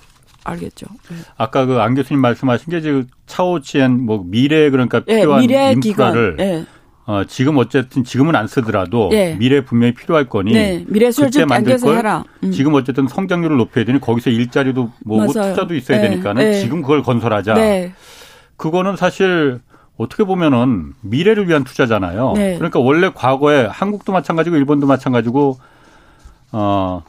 [0.44, 0.87] 알겠죠.
[1.11, 1.16] 네.
[1.37, 5.72] 아까 그 안 교수님 말씀하신 게 지금 차오치엔 뭐 미래 그러니까 예, 필요한 네, 미래
[5.72, 6.64] 인프라를 네.
[7.09, 9.35] 어, 지금 어쨌든 지금은 안 쓰더라도 네.
[9.38, 10.85] 미래 분명히 필요할 거니 네.
[10.88, 12.23] 미래 수를 만들 걸 해라.
[12.44, 12.51] 음.
[12.53, 15.55] 지금 어쨌든 성장률을 높여야 되니 거기서 일자리도 뭐 맞아요.
[15.55, 16.11] 투자도 있어야 네.
[16.11, 16.61] 되니까는 네.
[16.61, 17.55] 지금 그걸 건설하자.
[17.55, 17.94] 네.
[18.59, 19.59] 그거는 사실
[19.97, 22.35] 어떻게 보면은 미래를 위한 투자잖아요.
[22.37, 22.57] 네.
[22.57, 25.57] 그러니까 원래 과거에 한국도 마찬가지고 일본도 마찬가지고
[26.53, 27.03] 어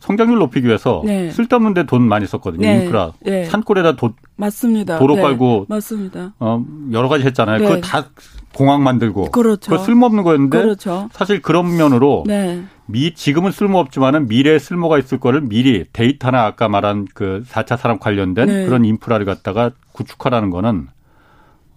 [0.00, 1.30] 성장률 높이기 위해서 네.
[1.30, 2.66] 쓸데없는 데 돈 많이 썼거든요.
[2.66, 2.82] 네.
[2.84, 3.12] 인프라.
[3.20, 3.44] 네.
[3.44, 4.98] 산골에다 도, 맞습니다.
[4.98, 5.22] 도로 네.
[5.22, 6.32] 깔고 맞습니다.
[6.40, 7.58] 어 여러 가지 했잖아요.
[7.58, 7.80] 그거 네.
[7.82, 8.06] 다
[8.54, 9.70] 공항 만들고 그렇죠.
[9.70, 11.08] 그거 쓸모없는 거였는데 그렇죠.
[11.12, 12.62] 사실 그런 면으로 네.
[12.86, 18.46] 미 지금은 쓸모없지만은 미래에 쓸모가 있을 거를 미리 데이터나 아까 말한 그 4차 산업 관련된
[18.46, 18.66] 네.
[18.66, 20.88] 그런 인프라를 갖다가 구축하라는 거는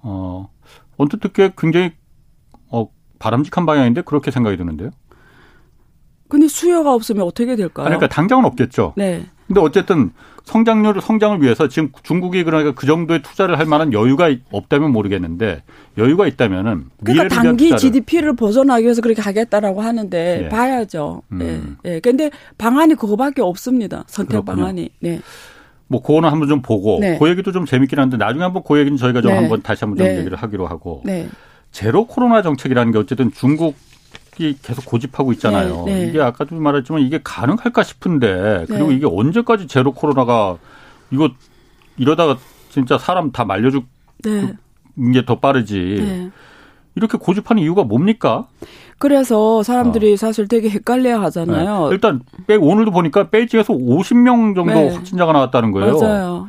[0.02, 0.50] 어
[0.98, 1.92] 언뜻 듣기에 굉장히
[2.72, 2.88] 어
[3.20, 4.90] 바람직한 방향인데 그렇게 생각이 드는데요.
[6.34, 7.86] 근데 수요가 없으면 어떻게 될까요?
[7.86, 8.94] 그러니까 당장은 없겠죠.
[8.98, 9.24] 네.
[9.46, 10.10] 근데 어쨌든
[10.46, 15.62] 성장률 성장을 위해서 지금 중국이 그러니까 그 정도의 투자를 할 만한 여유가 없다면 모르겠는데
[16.00, 20.50] 여유가 있다면은 그러니까 단기 GDP를 벗어나기 위해서 그렇게 하겠다라고 하는데 예.
[20.50, 21.22] 봐야죠.
[21.34, 21.78] 음.
[21.86, 21.92] 예.
[21.92, 22.00] 예.
[22.00, 24.04] 근데 방안이 그거밖에 없습니다.
[24.08, 24.56] 선택 그렇군요.
[24.56, 24.90] 방안이.
[25.02, 25.20] 네.
[25.88, 27.20] 뭐 그거는 한번 좀 보고 네.
[27.20, 29.38] 그 얘기도 좀 재밌긴 한데 나중에 한번 그 얘기는 저희가 좀 네.
[29.38, 30.18] 한번 다시 한번 좀 네.
[30.18, 31.28] 얘기를 하기로 하고 네.
[31.70, 33.76] 제로 코로나 정책이라는 게 어쨌든 중국
[34.40, 35.84] 이 계속 고집하고 있잖아요.
[35.86, 36.08] 네, 네.
[36.08, 38.96] 이게 아까도 말했지만 이게 가능할까 싶은데 그리고 네.
[38.96, 40.58] 이게 언제까지 제로 코로나가
[41.12, 41.30] 이거
[41.98, 42.38] 이러다가
[42.70, 43.86] 진짜 사람 다 말려죽
[44.24, 44.54] 네.
[45.14, 45.98] 게더 빠르지.
[46.00, 46.32] 네.
[46.96, 48.48] 이렇게 고집하는 이유가 뭡니까?
[49.00, 50.18] 그래서 사람들이 어.
[50.18, 51.90] 사실 되게 헷갈려 하잖아요.
[51.90, 51.92] 네.
[51.92, 54.94] 일단 오늘도 보니까 베이징에서 50명 정도 네.
[54.94, 56.00] 확진자가 나왔다는 거예요.
[56.00, 56.48] 맞아요.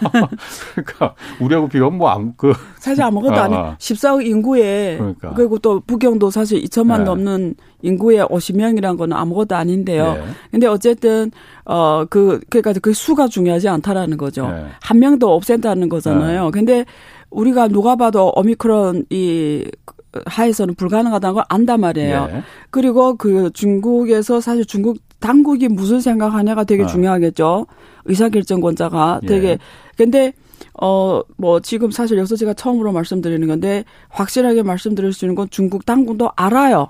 [0.74, 5.34] 그러니까 우리하고 비교하면 뭐 아무 그 사실 아무것도 아, 아니 14억 인구에 그러니까.
[5.34, 7.04] 그리고 또 북경도 사실 2천만 네.
[7.04, 10.14] 넘는 인구에 50명이란 거는 아무것도 아닌데요.
[10.14, 10.24] 네.
[10.50, 11.30] 근데 어쨌든
[11.64, 14.48] 어그 그러니까 그 수가 중요하지 않다라는 거죠.
[14.48, 14.66] 네.
[14.80, 16.44] 한 명도 없앤다는 거잖아요.
[16.44, 16.50] 네.
[16.50, 16.84] 근데
[17.30, 19.64] 우리가 누가 봐도 오미크론 이
[20.24, 22.26] 하에서는 불가능하다는 걸 안단 말이에요.
[22.26, 22.42] 네.
[22.70, 26.86] 그리고 그 중국에서 사실 중국 당국이 무슨 생각하냐가 되게 어.
[26.86, 27.66] 중요하겠죠.
[28.04, 29.58] 의사결정권자가 되게 예.
[29.96, 30.32] 근데
[30.80, 35.86] 어, 뭐, 지금 사실 여기서 제가 처음으로 말씀드리는 건데, 확실하게 말씀드릴 수 있는 건 중국
[35.86, 36.88] 당국도 알아요.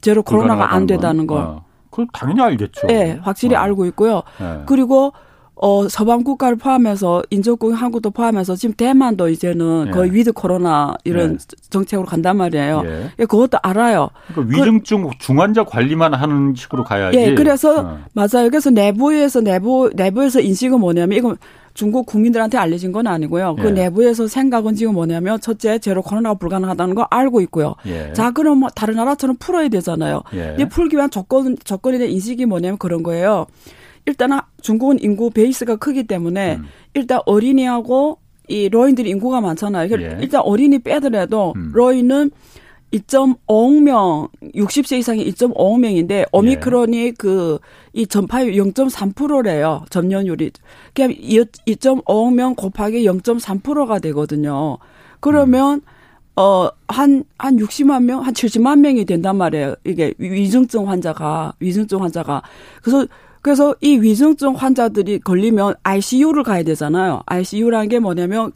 [0.00, 1.40] 제로 코로나가 안 된다는 걸.
[1.40, 1.64] 어.
[1.90, 2.88] 그 당연히 알겠죠.
[2.88, 3.60] 네, 확실히 어.
[3.60, 4.22] 알고 있고요.
[4.40, 4.62] 네.
[4.66, 5.12] 그리고
[5.56, 9.90] 어, 서방 국가를 포함해서 인접국 한국도 포함해서 지금 대만도 이제는 예.
[9.92, 11.56] 거의 위드 코로나 이런 예.
[11.70, 12.82] 정책으로 간단 말이에요.
[12.84, 13.10] 예.
[13.20, 14.10] 예 그것도 알아요.
[14.32, 17.18] 그러니까 위중증 그, 중환자 관리만 하는 식으로 가야지.
[17.18, 17.98] 예, 그래서 어.
[18.12, 18.50] 맞아요.
[18.50, 21.36] 그래서 내부에서 내부 내부에서 인식은 뭐냐면 이건
[21.72, 23.56] 중국 국민들한테 알려진 건 아니고요.
[23.56, 23.70] 그 예.
[23.70, 27.74] 내부에서 생각은 지금 뭐냐면 첫째 제로 코로나가 불가능하다는 거 알고 있고요.
[27.86, 28.12] 예.
[28.12, 30.22] 자 그럼 뭐 다른 나라처럼 풀어야 되잖아요.
[30.34, 30.56] 예.
[30.58, 33.46] 이 풀기 위한 조건 조건에 대한 인식이 뭐냐면 그런 거예요.
[34.06, 36.64] 일단 중국은 인구 베이스가 크기 때문에 음.
[36.94, 39.88] 일단 어린이하고 이 로인들이 인구가 많잖아요.
[40.00, 40.18] 예.
[40.20, 41.70] 일단 어린이 빼더라도 음.
[41.72, 42.30] 로인은
[42.92, 47.10] 2.5억 명, 60세 이상이 2.5억 명인데 오미크론이 예.
[47.12, 47.58] 그
[47.92, 49.84] 그이 전파율 0.3%래요.
[49.90, 50.52] 전년율이.
[50.94, 54.78] 그냥 2.5억 명 곱하기 0.3%가 되거든요.
[55.20, 55.94] 그러면 음.
[56.36, 59.76] 어, 한, 한 60만 명, 한 70만 명이 된단 말이에요.
[59.84, 62.42] 이게 위중증 환자가, 위중증 환자가.
[62.82, 63.06] 그래서
[63.44, 67.20] 그래서 이 위중증 환자들이 걸리면 ICU를 가야 되잖아요.
[67.26, 68.52] ICU라는 게 뭐냐면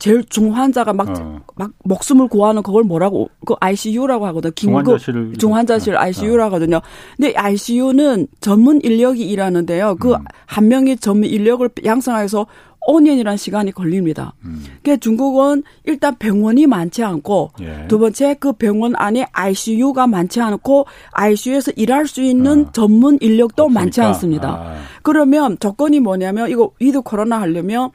[0.00, 1.40] 제일 중환자가 막, 어.
[1.54, 4.52] 막 목숨을 구하는 그걸 뭐라고, 그 ICU라고 하거든요.
[4.56, 6.78] 긴급 중환자실, 중환자실 ICU라 하거든요.
[6.78, 6.82] 어.
[7.16, 9.96] 근데 ICU는 전문 인력이 일하는데요.
[9.96, 10.24] 그 한
[10.62, 10.68] 음.
[10.68, 12.46] 명의 전문 인력을 양성해서
[12.88, 14.32] 5년이라는 시간이 걸립니다.
[14.44, 14.64] 음.
[14.82, 17.86] 그러니까 중국은 일단 병원이 많지 않고 예.
[17.88, 22.72] 두 번째 그 병원 안에 ICU가 많지 않고 ICU에서 일할 수 있는 아.
[22.72, 23.80] 전문 인력도 없으니까.
[23.80, 24.48] 많지 않습니다.
[24.48, 24.76] 아.
[25.02, 27.90] 그러면 조건이 뭐냐면 이거 위드 코로나 하려면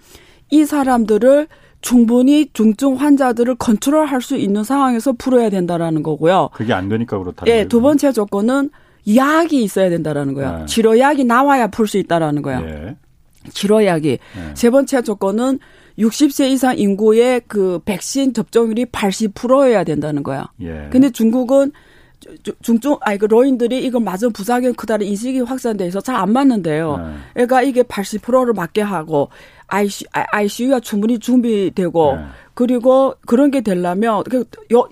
[0.51, 1.47] 이 사람들을
[1.85, 6.49] 충분히 중증 환자들을 컨트롤할 수 있는 상황에서 풀어야 된다라는 거고요.
[6.51, 7.45] 그게 안 되니까 그렇다.
[7.45, 8.71] 예, 두 번째 조건은
[9.15, 10.57] 약이 있어야 된다라는 거예요.
[10.57, 10.65] 네.
[10.65, 12.61] 치료약이 나와야 풀 수 있다라는 거예요.
[12.65, 12.95] 예.
[13.51, 14.51] 치료약이 네.
[14.55, 15.59] 세 번째 조건은
[15.99, 20.49] 60세 이상 인구의 그 백신 접종률이 80%여야 된다는 거야.
[20.61, 20.87] 예.
[20.89, 21.71] 근데 중국은
[22.63, 26.97] 중증 아니 그 로인들이 이걸 맞은 부작용 크다는 인식이 확산돼 있어 잘안 맞는데요.
[26.97, 27.03] 네.
[27.33, 29.29] 그러니까 이게 80%를 맞게 하고
[29.67, 32.23] ICU, ICU가 충분히 준비되고 네.
[32.53, 34.45] 그리고 그런 게 되려면 그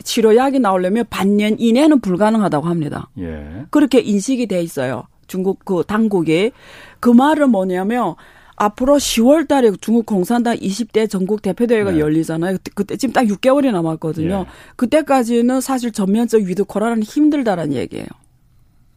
[0.03, 3.09] 치료약이 나오려면 반년 이내는 불가능하다고 합니다.
[3.19, 3.65] 예.
[3.69, 5.07] 그렇게 인식이 돼 있어요.
[5.27, 6.51] 중국 그 당국이
[6.99, 8.15] 그 말은 뭐냐면
[8.55, 11.99] 앞으로 10월 달에 중국 공산당 20대 전국 대표대회가 네.
[11.99, 12.57] 열리잖아요.
[12.75, 14.39] 그때, 지금 딱 6개월이 남았거든요.
[14.39, 14.45] 네.
[14.75, 18.05] 그때까지는 사실 전면적 위드 코로나는 힘들다라는 얘기예요.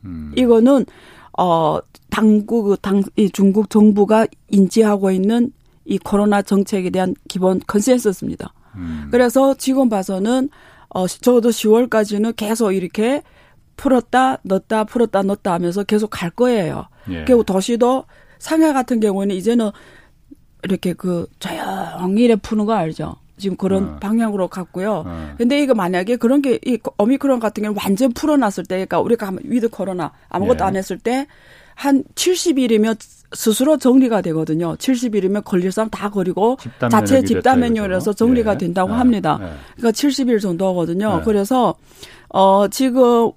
[0.04, 0.32] 음.
[0.36, 0.84] 이거는
[1.38, 1.78] 어
[2.10, 5.52] 당국 당 이 중국 정부가 인지하고 있는
[5.86, 8.52] 이 코로나 정책에 대한 기본 consensus입니다.
[8.74, 9.08] 음.
[9.10, 10.48] 그래서 지금 봐서는
[10.88, 13.22] 어 적어도 10월까지는 계속 이렇게
[13.76, 16.88] 풀었다 넣었다 풀었다 넣었다 하면서 계속 갈 거예요.
[17.10, 17.24] 예.
[17.24, 18.04] 그리고 도시도
[18.38, 19.70] 상해 같은 경우는 이제는
[20.64, 23.16] 이렇게 그 조용히 푸는 거 알죠?
[23.38, 23.96] 지금 그런 어.
[24.00, 25.04] 방향으로 갔고요.
[25.06, 25.34] 어.
[25.36, 29.68] 근데 이거 만약에 그런 게 이 오미크론 같은 경우는 완전 풀어놨을 때, 그러니까 우리가 위드
[29.68, 30.68] 코로나 아무것도 예.
[30.68, 31.26] 안 했을 때
[31.76, 32.96] 한 70일이면
[33.32, 34.76] 스스로 정리가 되거든요.
[34.76, 36.56] 70일이면 걸릴 사람 다 걸리고
[36.90, 38.58] 자체 집단 면역이라서 정리가 예.
[38.58, 38.96] 된다고 예.
[38.96, 39.38] 합니다.
[39.42, 39.46] 예.
[39.76, 41.18] 그러니까 70일 정도거든요.
[41.20, 41.24] 예.
[41.24, 41.74] 그래서
[42.28, 43.30] 어 지금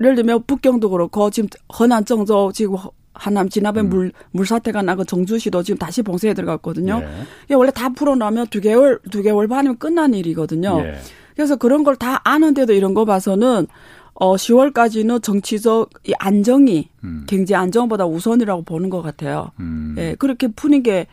[0.00, 2.76] 예를 들면 북경도 그렇고 지금 허난 정도 지금
[3.14, 3.88] 하남 진압에 음.
[3.90, 7.02] 물, 물 사태가 나고 정주시도 지금 다시 봉쇄에 들어갔거든요.
[7.50, 7.54] 예.
[7.54, 10.80] 원래 다 풀어나면 두 개월, 두 개월 반이면 끝난 일이거든요.
[10.80, 10.98] 예.
[11.36, 13.66] 그래서 그런 걸 다 아는데도 이런 거 봐서는
[14.14, 17.24] 어 10월까지는 정치적 이 안정이 음.
[17.26, 19.50] 경제 안정보다 우선이라고 보는 것 같아요.
[19.60, 19.94] 음.
[19.98, 21.06] 예, 그렇게 푸는 게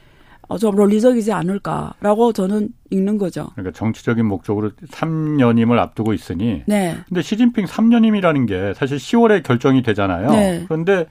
[0.49, 3.49] 어, 좀 논리적이지 않을까라고 저는 읽는 거죠.
[3.53, 6.63] 그러니까 정치적인 목적으로 3년임을 앞두고 있으니.
[6.65, 6.97] 네.
[7.07, 10.31] 근데 시진핑 3년임이라는 게 사실 10월에 결정이 되잖아요.
[10.31, 10.65] 네.
[10.67, 11.05] 그런데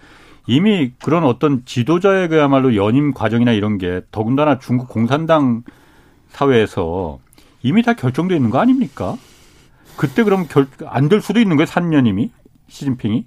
[0.48, 5.62] 이미 그런 어떤 지도자의 그야말로 연임 과정이나 이런 게 더군다나 중국 공산당
[6.31, 7.20] 사회에서
[7.62, 9.16] 이미 다 결정돼 있는 거 아닙니까?
[9.99, 10.47] 그때 그럼
[10.87, 12.31] 안 될 수도 있는 거예요, 3년임이
[12.69, 13.27] 시진핑이?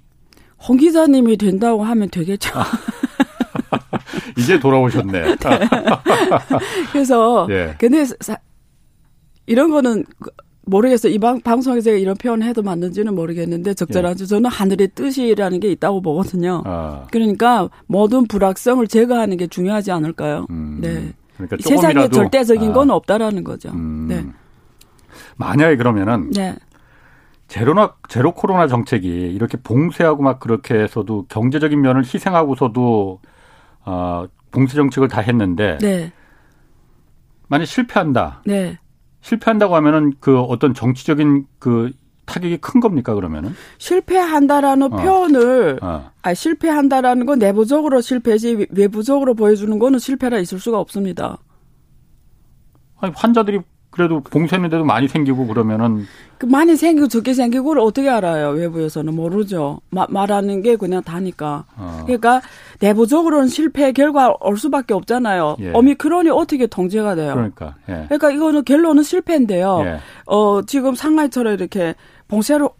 [0.68, 2.50] 홍 기자님이 된다고 하면 되겠죠.
[4.38, 5.12] 이제 돌아오셨네.
[5.36, 5.36] 네.
[6.92, 7.74] 그래서 예.
[7.78, 8.36] 근데 사,
[9.46, 10.04] 이런 거는
[10.64, 11.12] 모르겠어요.
[11.12, 14.26] 이 방, 방송에서 이런 표현을 해도 맞는지는 모르겠는데 적절한지 예.
[14.26, 16.62] 저는 하늘의 뜻이라는 게 있다고 보거든요.
[16.64, 17.06] 아.
[17.10, 20.46] 그러니까 모든 불확성을 제거하는 게 중요하지 않을까요?
[20.50, 20.78] 음.
[20.80, 21.12] 네.
[21.36, 22.72] 그러니까 세상에 절대적인 아.
[22.72, 23.70] 건 없다라는 거죠.
[23.70, 24.06] 음.
[24.08, 24.24] 네.
[25.36, 26.56] 만약에 그러면은 네.
[27.48, 33.20] 제로나 제로 코로나 정책이 이렇게 봉쇄하고 막 그렇게 해서도 경제적인 면을 희생하고서도
[33.84, 36.12] 어 봉쇄 정책을 다 했는데 네.
[37.48, 38.42] 만약 실패한다.
[38.46, 38.78] 네.
[39.20, 41.92] 실패한다고 하면은 그 어떤 정치적인 그
[42.24, 43.54] 타격이 큰 겁니까 그러면은?
[43.78, 44.96] 실패한다라는 어.
[44.96, 46.10] 표현을 어.
[46.22, 51.38] 아 실패한다라는 건 내부적으로 실패지 외부적으로 보여주는 거는 실패라 있을 수가 없습니다.
[53.00, 53.60] 아니, 환자들이
[53.92, 56.06] 그래도 봉쇄했는데도 많이 생기고 그러면은
[56.38, 58.48] 그 많이 생기고 적게 생기고를 어떻게 알아요?
[58.48, 59.80] 외부에서는 모르죠.
[59.90, 61.66] 마, 말하는 게 그냥 다니까.
[61.76, 62.02] 어.
[62.06, 62.40] 그러니까
[62.80, 65.56] 내부적으로는 실패 결과 올 수밖에 없잖아요.
[65.60, 65.72] 예.
[65.72, 67.34] 오미크론이 어떻게 통제가 돼요?
[67.34, 67.74] 그러니까.
[67.90, 68.06] 예.
[68.08, 69.82] 그러니까 이거는 결론은 실패인데요.
[69.84, 69.98] 예.
[70.26, 71.94] 어 지금 상하이처럼 이렇게
[72.28, 72.70] 봉쇄로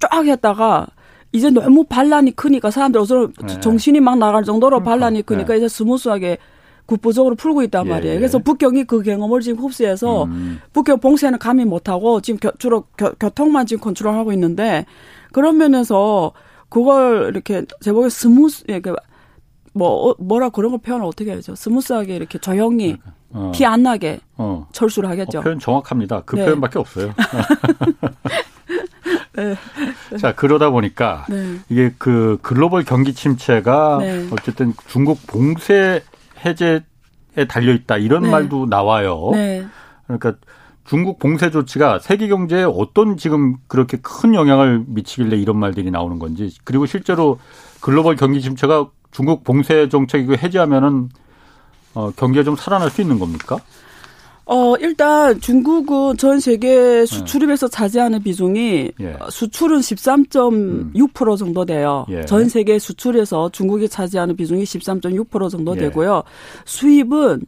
[0.00, 0.88] 쫙 했다가
[1.30, 3.60] 이제 너무 반란이 크니까 사람들 어서 예.
[3.60, 4.90] 정신이 막 나갈 정도로 그러니까.
[4.90, 5.58] 반란이 크니까 예.
[5.58, 6.38] 이제 smooth하게
[6.86, 8.14] 국부적으로 풀고 있단 예, 말이에요.
[8.14, 8.18] 예.
[8.18, 10.60] 그래서 북경이 그 경험을 지금 흡수해서 음.
[10.72, 14.86] 북경 봉쇄는 감히 못하고 지금 겨, 주로 겨, 교통만 지금 컨트롤하고 있는데
[15.32, 16.32] 그런 면에서
[16.68, 18.92] 그걸 이렇게 제목에 smooth 이렇게
[19.72, 21.54] 뭐 어, 뭐라 그런 걸 표현을 어떻게 하죠?
[21.54, 23.12] smooth하게 이렇게 조용히 그러니까.
[23.30, 23.52] 어.
[23.54, 24.66] 티 안 나게 어.
[24.72, 25.40] 철수를 하겠죠.
[25.40, 26.22] 어, 표현 정확합니다.
[26.24, 26.44] 그 네.
[26.46, 27.12] 표현밖에 없어요.
[29.36, 29.54] 네.
[30.18, 31.58] 자 그러다 보니까 네.
[31.68, 34.26] 이게 그 글로벌 경기 침체가 네.
[34.30, 36.02] 어쨌든 중국 봉쇄
[36.46, 36.80] 해제에
[37.48, 38.30] 달려 있다 이런 네.
[38.30, 39.30] 말도 나와요.
[39.32, 39.66] 네.
[40.06, 40.34] 그러니까
[40.84, 46.56] 중국 봉쇄 조치가 세계 경제에 어떤 지금 그렇게 큰 영향을 미치길래 이런 말들이 나오는 건지
[46.64, 47.38] 그리고 실제로
[47.80, 51.08] 글로벌 경기 침체가 중국 봉쇄 정책이 해제하면은
[51.94, 53.58] 어, 경기가 좀 살아날 수 있는 겁니까?
[54.48, 59.16] 어, 일단 중국은 전 세계 수출입에서 차지하는 비중이 예.
[59.28, 61.36] 수출은 13.6% 음.
[61.36, 62.06] 정도 돼요.
[62.10, 62.24] 예.
[62.24, 65.80] 전 세계 수출에서 중국이 차지하는 비중이 13.6% 정도 예.
[65.80, 66.22] 되고요.
[66.64, 67.44] 수입은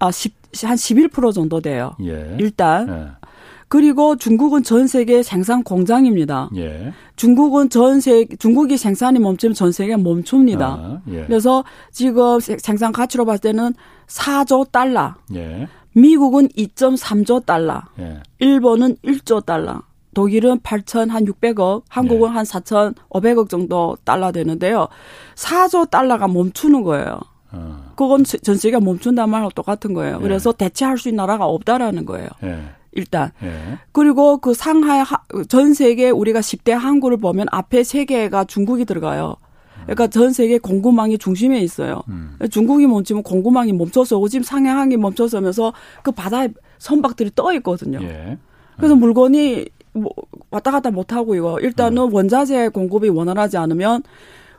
[0.00, 1.94] 아, 10, 한 11% 정도 돼요.
[2.02, 2.36] 예.
[2.40, 2.88] 일단.
[2.88, 3.28] 예.
[3.68, 6.50] 그리고 중국은 전 세계 생산 공장입니다.
[6.56, 6.92] 예.
[7.16, 10.66] 중국은 전 세계 중국이 생산이 멈추면 전 세계가 멈춥니다.
[10.66, 11.24] 아, 예.
[11.24, 13.72] 그래서 지금 생산 가치로 봤을 때는
[14.08, 15.14] 4조 달러.
[15.34, 15.68] 예.
[15.94, 18.20] 미국은 2.3조 달러, 예.
[18.38, 19.82] 일본은 1조 달러,
[20.14, 22.34] 독일은 8,600억, 한국은 예.
[22.34, 24.88] 한 4,500억 정도 달러 되는데요.
[25.34, 27.20] 4조 달러가 멈추는 거예요.
[27.52, 27.92] 어.
[27.96, 30.16] 그건 전 세계가 멈춘단 말하고 똑같은 거예요.
[30.16, 30.22] 예.
[30.22, 32.28] 그래서 대체할 수 있는 나라가 없다라는 거예요.
[32.44, 32.58] 예.
[32.92, 33.32] 일단.
[33.42, 33.78] 예.
[33.92, 35.04] 그리고 그 상하이
[35.48, 39.36] 전 세계 우리가 10대 항구를 보면 앞에 세 개가 중국이 들어가요.
[39.84, 42.02] 그러니까 전 세계 공급망이 중심에 있어요.
[42.08, 42.36] 음.
[42.50, 48.00] 중국이 멈추면 공급망이 멈춰서 오지금 상해항이 멈춰서면서 그 바다에 선박들이 떠 있거든요.
[48.02, 48.38] 예.
[48.76, 50.10] 그래서 물건이 뭐
[50.50, 52.14] 왔다 갔다 못 하고 이거 일단은 음.
[52.14, 54.02] 원자재 공급이 원활하지 않으면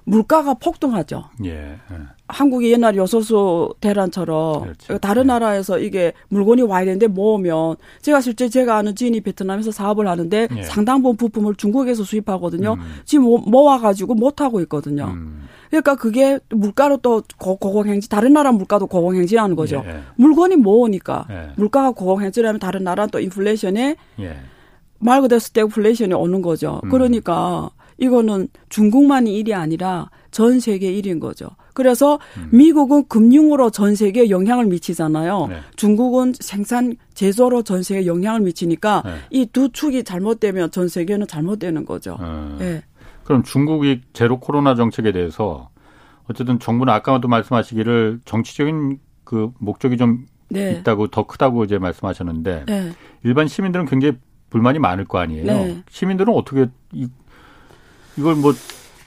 [0.05, 1.25] 물가가 폭등하죠.
[1.45, 1.77] 예.
[2.33, 2.37] 예.
[2.37, 4.97] 한국이 옛날 여소수 대란처럼 그렇죠.
[4.97, 5.27] 다른 네.
[5.27, 10.63] 나라에서 이게 물건이 와야 되는데 모으면 제가 실제 제가 아는 지인이 베트남에서 사업을 하는데 예.
[10.63, 12.73] 상당 부분 부품을 중국에서 수입하거든요.
[12.73, 13.01] 음.
[13.05, 15.05] 지금 모아가지고 못 하고 있거든요.
[15.13, 15.47] 음.
[15.69, 19.83] 그러니까 그게 물가로 또 고 공행진 다른 나라 물가도 고공행진하는 거죠.
[19.85, 19.99] 예.
[20.15, 21.49] 물건이 모으니까 예.
[21.55, 24.37] 물가가 고공행진하면 다른 나라는 또 인플레이션에 예.
[24.99, 26.79] 말 그대로 스태그플레이션이 오는 거죠.
[26.85, 26.89] 음.
[26.89, 31.47] 그러니까 이거는 중국만이 일이 아니라 전 세계 일인 거죠.
[31.73, 32.49] 그래서 음.
[32.51, 35.47] 미국은 금융으로 전 세계에 영향을 미치잖아요.
[35.47, 35.59] 네.
[35.75, 39.15] 중국은 생산 제조로 전 세계에 영향을 미치니까 네.
[39.31, 42.17] 이두 축이 잘못되면 전 세계는 잘못되는 거죠.
[42.21, 42.57] 음.
[42.59, 42.83] 네.
[43.23, 45.69] 그럼 중국이 제로 코로나 정책에 대해서
[46.29, 50.73] 어쨌든 정부는 아까도 말씀하시기를 정치적인 그 목적이 좀 네.
[50.73, 52.91] 있다고 더 크다고 이제 말씀하셨는데 네.
[53.23, 54.17] 일반 시민들은 굉장히
[54.49, 55.45] 불만이 많을 거 아니에요.
[55.45, 55.83] 네.
[55.89, 57.07] 시민들은 어떻게 이,
[58.17, 58.53] 이걸 뭐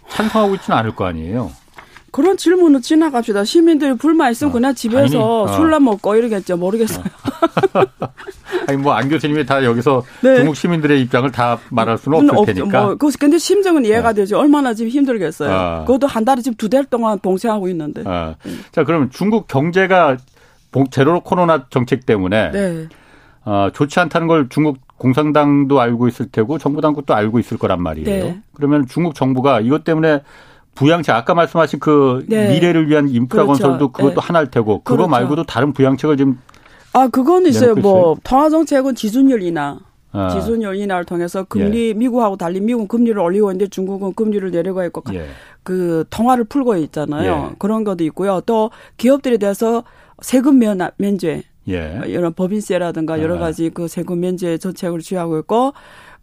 [0.08, 1.50] 찬성하고 있지는 않을 거 아니에요.
[2.16, 3.44] 그런 질문은 지나갑시다.
[3.44, 5.48] 시민들 불만 있으면 어, 그냥 집에서 어.
[5.48, 6.56] 술만 먹고 이러겠죠.
[6.56, 7.04] 모르겠어요.
[7.74, 7.82] 어.
[8.66, 10.36] 아니 뭐 안 교수님이 다 여기서 네.
[10.36, 12.82] 중국 시민들의 입장을 다 말할 수는 없을 테니까.
[12.82, 14.12] 뭐, 그 근데 심정은 이해가 어.
[14.14, 14.38] 되죠.
[14.38, 15.50] 얼마나 지금 힘들겠어요.
[15.52, 15.84] 어.
[15.84, 18.02] 그것도 한 달에 지금 두 달 동안 동생하고 있는데.
[18.06, 18.34] 어.
[18.72, 20.16] 자 그러면 중국 경제가
[20.90, 22.88] 제로 코로나 정책 때문에 네.
[23.44, 28.24] 어, 좋지 않다는 걸 중국 공산당도 알고 있을 테고 정부 당국도 알고 있을 거란 말이에요.
[28.24, 28.40] 네.
[28.54, 30.22] 그러면 중국 정부가 이것 때문에
[30.76, 32.48] 부양책 아까 말씀하신 그 네.
[32.52, 33.62] 미래를 위한 인프라 그렇죠.
[33.64, 34.20] 건설도 그것도 네.
[34.20, 35.08] 하나일 테고 그거 그렇죠.
[35.08, 36.38] 말고도 다른 부양책을 지금
[36.92, 37.74] 아 그건 있어요.
[37.74, 39.80] 뭐 통화 정책은 지준율 인하.
[40.12, 40.30] 아.
[40.30, 41.94] 지준율 인하를 통해서 금리 예.
[41.94, 45.26] 미국하고 달리 미국은 금리를 올리고 있는데 중국은 금리를 내려가 있고 예.
[45.62, 47.48] 그 통화를 풀고 있잖아요.
[47.50, 47.56] 예.
[47.58, 48.40] 그런 것도 있고요.
[48.46, 49.82] 또 기업들에 대해서
[50.22, 52.00] 세금 면 면제 예.
[52.06, 53.38] 이런 법인세라든가 여러 아.
[53.38, 55.72] 가지 그 세금 면제 정책을 취하고 있고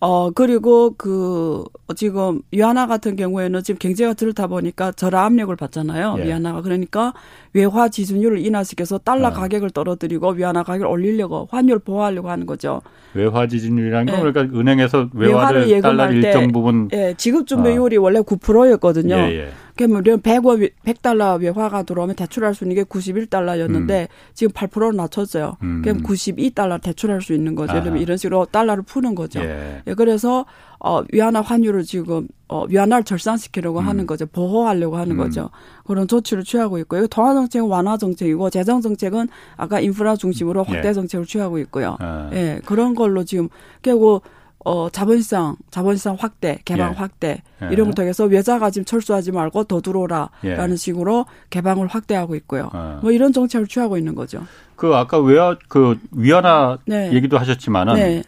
[0.05, 1.63] 어, 그리고 그,
[1.95, 6.17] 지금 위안화 같은 경우에는 지금 경제가 들다 보니까 절하 압력을 받잖아요.
[6.19, 6.25] 예.
[6.25, 6.61] 위안화가.
[6.61, 7.13] 그러니까
[7.53, 9.31] 외화 지준율을 인하시켜서 달러 아.
[9.31, 12.81] 가격을 떨어뜨리고 위안화 가격을 올리려고 환율 보호하려고 하는 거죠.
[13.13, 14.31] 외화 지준율이라는 건 예.
[14.31, 16.89] 그러니까 은행에서 외화를 달러 일정 부분.
[16.91, 18.01] 예, 지급 준비율이 아.
[18.01, 19.15] 원래 9%였거든요.
[19.15, 19.49] 예, 예.
[19.75, 24.07] 그러면 100원 100달러 외화가 들어오면 대출할 수 있는 게 91달러였는데 음.
[24.33, 25.57] 지금 8%로 낮췄어요.
[25.63, 25.81] 음.
[25.83, 27.73] 그럼 92달러 대출할 수 있는 거죠.
[27.73, 29.39] 그러면 이런 식으로 달러를 푸는 거죠.
[29.41, 29.81] 예.
[29.87, 30.45] 예 그래서
[30.79, 33.87] 어 위안화 환율을 지금 어 위안화를 절상시키려고 음.
[33.87, 34.25] 하는 거죠.
[34.27, 35.17] 보호하려고 하는 음.
[35.17, 35.49] 거죠.
[35.85, 37.01] 그런 조치를 취하고 있고요.
[37.01, 40.93] 이거 통화 정책은 완화 정책이고 재정 정책은 아까 인프라 중심으로 확대 예.
[40.93, 41.97] 정책을 취하고 있고요.
[41.99, 42.29] 아.
[42.33, 42.61] 예.
[42.65, 43.49] 그런 걸로 지금
[43.81, 44.23] 결국
[44.65, 46.95] 어, 자본시장, 자본시장 확대, 개방 예.
[46.95, 47.67] 확대, 예.
[47.71, 50.55] 이런 걸 통해서 외자가 지금 철수하지 말고 더 들어오라, 예.
[50.55, 52.69] 라는 식으로 개방을 확대하고 있고요.
[52.73, 52.99] 아.
[53.01, 54.45] 뭐 이런 정책을 취하고 있는 거죠.
[54.75, 57.13] 그 아까 외화, 그 위안화 네.
[57.13, 58.23] 얘기도 하셨지만은, 네.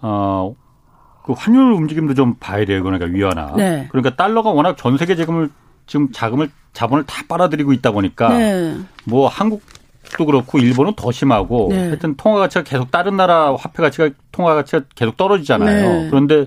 [0.00, 0.54] 어,
[1.24, 2.82] 그 환율 움직임도 좀 봐야 돼요.
[2.82, 3.54] 그러니까 위안화.
[3.56, 3.86] 네.
[3.90, 5.50] 그러니까 달러가 워낙 전 세계 자금을
[5.86, 8.76] 지금 자금을 자본을 다 빨아들이고 있다 보니까 네.
[9.04, 9.62] 뭐 한국
[10.16, 11.88] 도 그렇고 일본은 더 심하고 네.
[11.88, 16.02] 하여튼 통화 가치가 계속 다른 나라 화폐 가치가 통화 가치가 계속 떨어지잖아요.
[16.02, 16.10] 네.
[16.10, 16.46] 그런데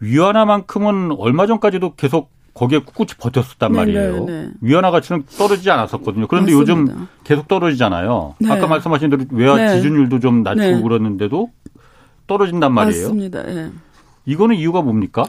[0.00, 4.24] 위안화만큼은 얼마 전까지도 계속 거기에 꿋꿋이 버텼었단 네, 말이에요.
[4.24, 4.50] 네, 네.
[4.60, 6.26] 위안화 가치는 떨어지지 않았었거든요.
[6.26, 6.72] 그런데 맞습니다.
[6.72, 8.34] 요즘 계속 떨어지잖아요.
[8.40, 8.50] 네.
[8.50, 9.76] 아까 말씀하신 대로 외화 네.
[9.76, 11.50] 지준율도 좀 낮추고 그러는데도
[12.26, 13.04] 떨어진단 말이에요.
[13.04, 13.48] 맞습니다.
[13.48, 13.70] 예.
[14.26, 15.24] 이거는 이유가 뭡니까?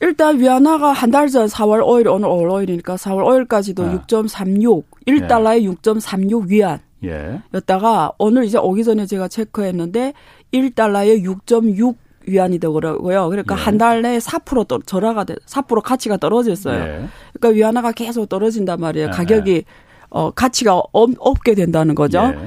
[0.00, 3.98] 일단 위안화가 한 달 전 4월 5일 오늘 5월 5일이니까 4월 5일까지도 네.
[4.06, 5.66] 6.36 1달러에 예.
[5.68, 6.78] 6.36 위안.
[7.04, 7.40] 예.
[7.54, 10.12] 였다가 오늘 이제 오기 전에 제가 체크했는데
[10.52, 13.28] 1달러에 6.6 위안이 되더라고요.
[13.28, 13.60] 그러니까 예.
[13.60, 16.74] 한달 내에 4% 떨, 절하가 돼, 4% 가치가 떨어졌어요.
[16.80, 17.08] 예.
[17.32, 19.08] 그러니까 위안화가 계속 떨어진단 말이에요.
[19.08, 19.10] 예.
[19.10, 19.64] 가격이
[20.10, 22.18] 어 가치가 없, 없게 된다는 거죠.
[22.34, 22.38] 예.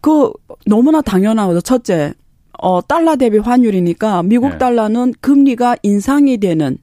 [0.00, 0.32] 그
[0.66, 1.60] 너무나 당연하거든요.
[1.60, 2.12] 첫째,
[2.58, 4.58] 어 달러 대비 환율이니까 미국 예.
[4.58, 6.78] 달러는 금리가 인상이 되는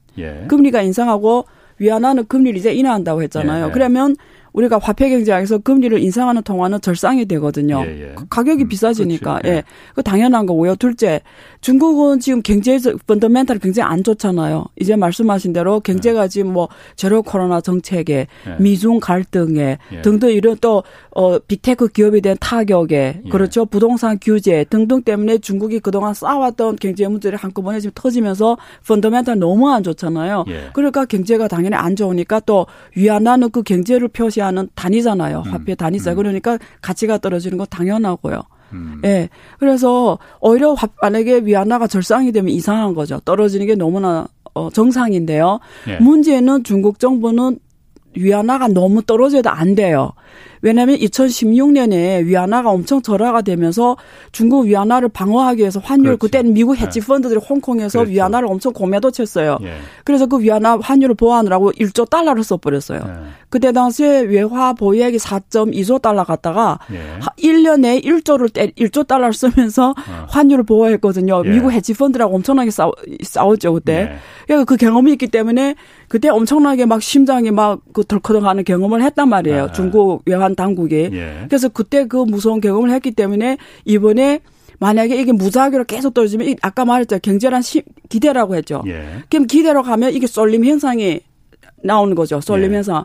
[0.48, 1.46] 금리가 인상하고
[1.78, 3.70] 위안화는 금리를 이제 인하한다고 했잖아요.
[3.72, 4.16] 그러면
[4.52, 7.82] 우리가 화폐 경제학에서 금리를 인상하는 통화는 절상이 되거든요.
[7.86, 8.14] 예, 예.
[8.28, 9.38] 가격이 음, 비싸지니까.
[9.38, 9.48] 그렇지.
[9.48, 9.62] 예.
[9.94, 10.76] 그 당연한 거고요.
[10.76, 11.20] 둘째,
[11.60, 14.66] 중국은 지금 경제에서 펀더멘탈이 굉장히 안 좋잖아요.
[14.80, 16.28] 이제 말씀하신 대로 경제가 네.
[16.28, 18.56] 지금 뭐 제로 코로나 정책에 네.
[18.58, 20.02] 미중 갈등에 예.
[20.02, 23.28] 등등 이런 또 어, 빅테크 기업에 대한 타격에 예.
[23.28, 23.66] 그렇죠.
[23.66, 28.56] 부동산 규제 등등 때문에 중국이 그동안 쌓아왔던 경제 문제를 한꺼번에 지금 터지면서
[28.86, 30.44] 펀더멘탈 너무 안 좋잖아요.
[30.48, 30.70] 예.
[30.72, 35.42] 그러니까 경제가 당연히 안 좋으니까 또 위안화는 그 경제를 표시 하는 단위잖아요.
[35.46, 35.52] 음.
[35.52, 36.12] 화폐 단위자.
[36.12, 36.16] 음.
[36.16, 38.42] 그러니까 가치가 떨어지는 거 당연하고요.
[38.72, 39.00] 음.
[39.04, 39.28] 예.
[39.58, 43.20] 그래서 오히려 만약에 위안화가 절상이 되면 이상한 거죠.
[43.20, 45.60] 떨어지는 게 너무나 어, 정상인데요.
[45.88, 45.96] 예.
[45.96, 47.58] 문제는 중국 정부는
[48.14, 50.12] 위안화가 너무 떨어져도 안 돼요.
[50.62, 53.96] 왜냐하면 2016년에 위안화가 엄청 절하가 되면서
[54.32, 56.20] 중국 위안화를 방어하기 위해서 환율 그렇지.
[56.20, 56.82] 그때는 미국 네.
[56.82, 58.12] 헤지 펀드들이 홍콩에서 그렇죠.
[58.12, 59.58] 위안화를 엄청 고매도 쳤어요.
[59.62, 59.74] 예.
[60.04, 63.00] 그래서 그 위안화 환율을 보호하느라고 1조 달러를 써버렸어요.
[63.04, 63.12] 예.
[63.50, 67.18] 그때 당시에 외화 보유액이 4.2조 달러 갔다가 예.
[67.42, 70.26] 1년에 1조를 때 1조 달러를 쓰면서 어.
[70.28, 71.42] 환율을 보호했거든요.
[71.44, 71.48] 예.
[71.48, 72.92] 미국 헤지 펀드라고 엄청나게 싸우,
[73.22, 73.92] 싸웠죠 그때.
[73.92, 74.16] 예.
[74.46, 75.74] 그러니까 그 경험이 있기 때문에
[76.08, 79.64] 그때 엄청나게 막 심장이 막 그 덜커덩하는 경험을 했단 말이에요.
[79.64, 79.72] 아.
[79.72, 81.10] 중국 외환 당국이.
[81.12, 81.46] 예.
[81.48, 84.40] 그래서 그때 그 무서운 경험을 했기 때문에 이번에
[84.78, 88.82] 만약에 이게 무작위로 계속 떨어지면 아까 말했죠 경제란 시, 기대라고 했죠.
[88.86, 89.22] 예.
[89.28, 91.20] 그럼 기대로 가면 이게 쏠림 현상이
[91.82, 92.40] 나오는 거죠.
[92.40, 92.76] 쏠림 예.
[92.76, 93.04] 현상.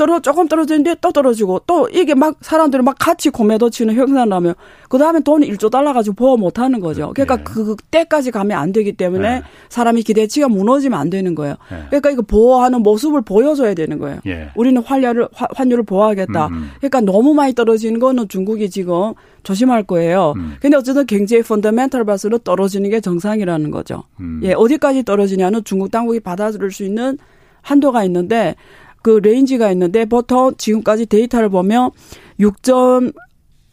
[0.00, 4.54] 떨어 조금 떨어지는데 또 떨어지고 또 이게 막 사람들이 막 같이 고매도 치는 형상 나면
[4.88, 7.12] 그 다음에 돈이 1조 달러 가지고 보호 못 하는 거죠.
[7.14, 7.44] 그러니까 네.
[7.44, 9.42] 그때까지 가면 안 되기 때문에 네.
[9.68, 11.56] 사람이 기대치가 무너지면 안 되는 거예요.
[11.70, 11.84] 네.
[11.88, 14.20] 그러니까 이거 보호하는 모습을 보여줘야 되는 거예요.
[14.26, 14.48] 예.
[14.54, 16.46] 우리는 환율을 환율을 보호하겠다.
[16.46, 16.70] 음, 음.
[16.78, 20.32] 그러니까 너무 많이 떨어지는 거는 중국이 지금 조심할 거예요.
[20.38, 20.54] 음.
[20.62, 24.04] 근데 어쨌든 경제의 펀더멘탈 봐서는 떨어지는 게 정상이라는 거죠.
[24.20, 24.40] 음.
[24.44, 27.18] 예, 어디까지 떨어지냐는 중국 당국이 받아들일 수 있는
[27.60, 28.54] 한도가 있는데
[29.02, 31.90] 그 range가 있는데 보통 지금까지 데이터를 보면
[32.38, 32.54] 6.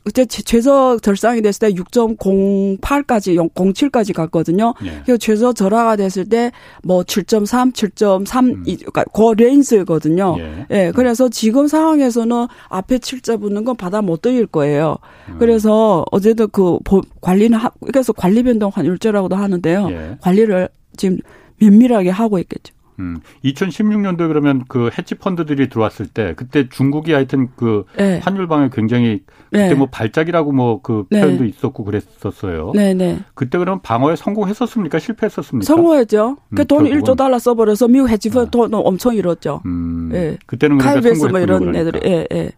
[0.03, 4.73] 그때 최저 절상이 됐을 때 6.08까지 07까지 갔거든요.
[4.85, 5.01] 예.
[5.03, 8.63] 그래서 최저 절하가 됐을 때 뭐 7.3, 7.3 음.
[8.63, 10.35] 그러니까 그 레인지거든요.
[10.39, 10.65] 예.
[10.71, 10.91] 예.
[10.95, 14.95] 그래서 지금 상황에서는 앞에 7자 붙는 건 받아 못 드릴 거예요.
[15.27, 15.35] 음.
[15.39, 16.79] 그래서 어제도 그
[17.19, 19.89] 관리는 하, 그래서 관리 변동 환율제라고도 하는데요.
[19.91, 20.17] 예.
[20.21, 21.17] 관리를 지금
[21.59, 22.73] 면밀하게 하고 있겠죠.
[22.99, 28.19] 음, 2016년도에 그러면 그 헤지 펀드들이 들어왔을 때 그때 중국이 하여튼 그 네.
[28.23, 29.73] 환율 방에 굉장히 그때 네.
[29.75, 31.49] 뭐 발작이라고 뭐 그 표현도 네.
[31.49, 32.71] 있었고 그랬었어요.
[32.73, 33.19] 네, 네.
[33.33, 34.99] 그때 그러면 방어에 성공했었습니까?
[34.99, 35.65] 실패했었습니까?
[35.65, 36.37] 성공했죠.
[36.49, 39.61] 음, 그돈 1조 달러 써버려서 미국 헤지 펀드 돈 엄청 잃었죠.
[39.65, 40.37] 음, 예.
[40.45, 41.29] 그때는 그러니까.
[41.29, 41.79] 뭐 이런 그러니까.
[41.79, 42.51] 애들이 예, 예.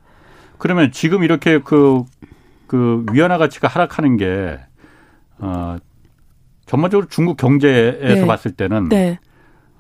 [0.58, 2.04] 그러면 지금 이렇게 그,
[2.67, 4.60] 그 위안화 가치가 하락하는 게,
[5.39, 5.78] 어,
[6.65, 8.25] 전반적으로 중국 경제에서 네.
[8.27, 9.17] 봤을 때는 네.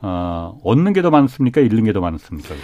[0.01, 1.61] 어, 얻는 게 더 많습니까?
[1.61, 2.55] 잃는 게 더 많습니까?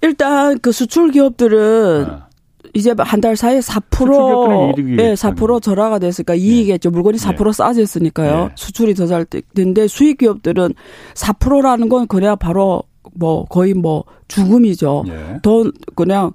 [0.00, 2.26] 일단 그 수출 기업들은 아.
[2.74, 6.90] 이제 한 달 사이에 4% 예, 4% 절하가 됐으니까 이익이겠죠.
[6.90, 7.52] 물건이 4% 네.
[7.52, 8.48] 싸졌으니까요.
[8.48, 8.52] 네.
[8.56, 10.72] 수출이 더 잘 됐는데 수익 기업들은
[11.14, 12.82] 4%라는 건 그래야 바로
[13.14, 15.04] 뭐 거의 뭐 죽음이죠.
[15.08, 15.38] 예.
[15.42, 16.32] 돈 그냥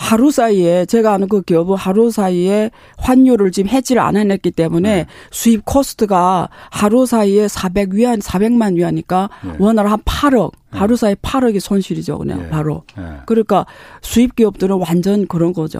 [0.00, 5.06] 하루 사이에 제가 아는 그 기업은 하루 사이에 환율을 지금 해지를 안 해냈기 때문에 네.
[5.30, 9.52] 수입 코스트가 하루 사이에 400 위안, 400만 위안이니까 네.
[9.58, 10.78] 원화로 한 8억, 네.
[10.78, 12.48] 하루 사이에 8억이 손실이죠, 그냥 네.
[12.48, 12.82] 바로.
[12.96, 13.02] 네.
[13.26, 13.66] 그러니까
[14.00, 15.78] 수입 기업들은 완전 그런 거죠.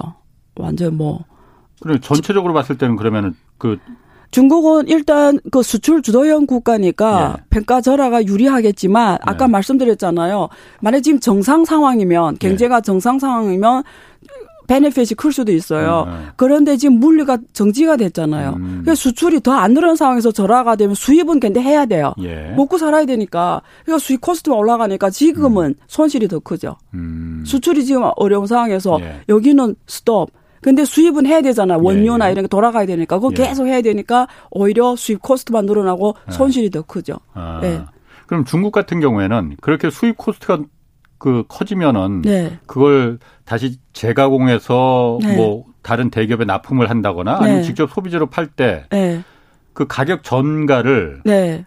[0.54, 1.24] 완전 뭐.
[1.80, 3.78] 그래 전체적으로 봤을 때는 그러면은 그
[4.30, 7.44] 중국은 일단 그 수출 주도형 국가니까 예.
[7.50, 9.52] 평가 절하가 유리하겠지만 아까 네.
[9.52, 10.48] 말씀드렸잖아요.
[10.80, 12.80] 만약 지금 정상 상황이면 경제가 예.
[12.80, 13.82] 정상 상황이면
[14.70, 16.04] 베네핏이 클 수도 있어요.
[16.06, 16.26] 음, 네.
[16.36, 18.54] 그런데 지금 물리가 정지가 됐잖아요.
[18.56, 18.82] 음.
[18.84, 22.14] 그래서 수출이 더 안 늘어난 상황에서 절하가 되면 수입은 근데 해야 돼요.
[22.22, 22.52] 예.
[22.56, 23.62] 먹고 살아야 되니까.
[23.84, 25.74] 그러니까 수입 코스트가 올라가니까 지금은 음.
[25.88, 26.76] 손실이 더 크죠.
[26.94, 27.42] 음.
[27.44, 29.22] 수출이 지금 어려운 상황에서 예.
[29.28, 30.30] 여기는 스톱.
[30.62, 31.76] 근데 수입은 해야 되잖아.
[31.76, 32.32] 원료나 예, 예.
[32.32, 33.18] 이런 게 돌아가야 되니까.
[33.18, 33.42] 그거 예.
[33.48, 36.32] 계속 해야 되니까 오히려 수입 코스트만 늘어나고 예.
[36.32, 37.16] 손실이 더 크죠.
[37.34, 37.80] 아, 네.
[38.26, 40.60] 그럼 중국 같은 경우에는 그렇게 수입 코스트가
[41.20, 42.58] 그 커지면은 네.
[42.66, 45.36] 그걸 다시 재가공해서 네.
[45.36, 47.62] 뭐 다른 대기업에 납품을 한다거나 아니면 네.
[47.62, 49.22] 직접 소비자로 팔 때그 네.
[49.86, 51.66] 가격 전가를 네.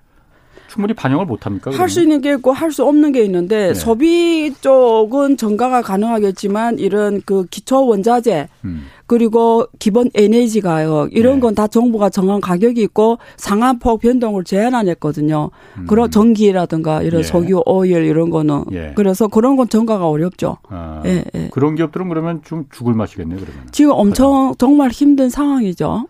[0.73, 1.69] 충분히 반영을 못 합니까?
[1.71, 3.73] 할 수 있는 게 있고 할 수 없는 게 있는데 네.
[3.75, 8.85] 소비 쪽은 전가가 가능하겠지만 이런 그 기초 원자재 음.
[9.05, 11.39] 그리고 기본 에너지 가격 이런 네.
[11.41, 15.51] 건다 정부가 정한 가격이 있고 상한폭 변동을 제한 안 했거든요.
[15.77, 15.85] 음.
[15.85, 17.23] 그런 전기라든가 이런 예.
[17.23, 18.93] 석유, 오일 이런 거는 예.
[18.95, 20.57] 그래서 그런 건 전가가 어렵죠.
[20.69, 21.49] 아, 예, 예.
[21.51, 23.39] 그런 기업들은 그러면 좀 죽을 맛이겠네요.
[23.39, 24.55] 그러면 지금 엄청 가장.
[24.57, 26.07] 정말 힘든 상황이죠.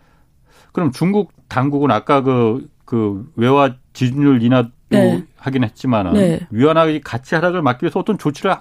[0.72, 5.24] 그럼 중국 당국은 아까 그 그 외화 지준율 인하도 네.
[5.36, 6.40] 하긴 했지만은 네.
[6.50, 8.54] 위안화 가치 하락을 막기 위해서 어떤 조치를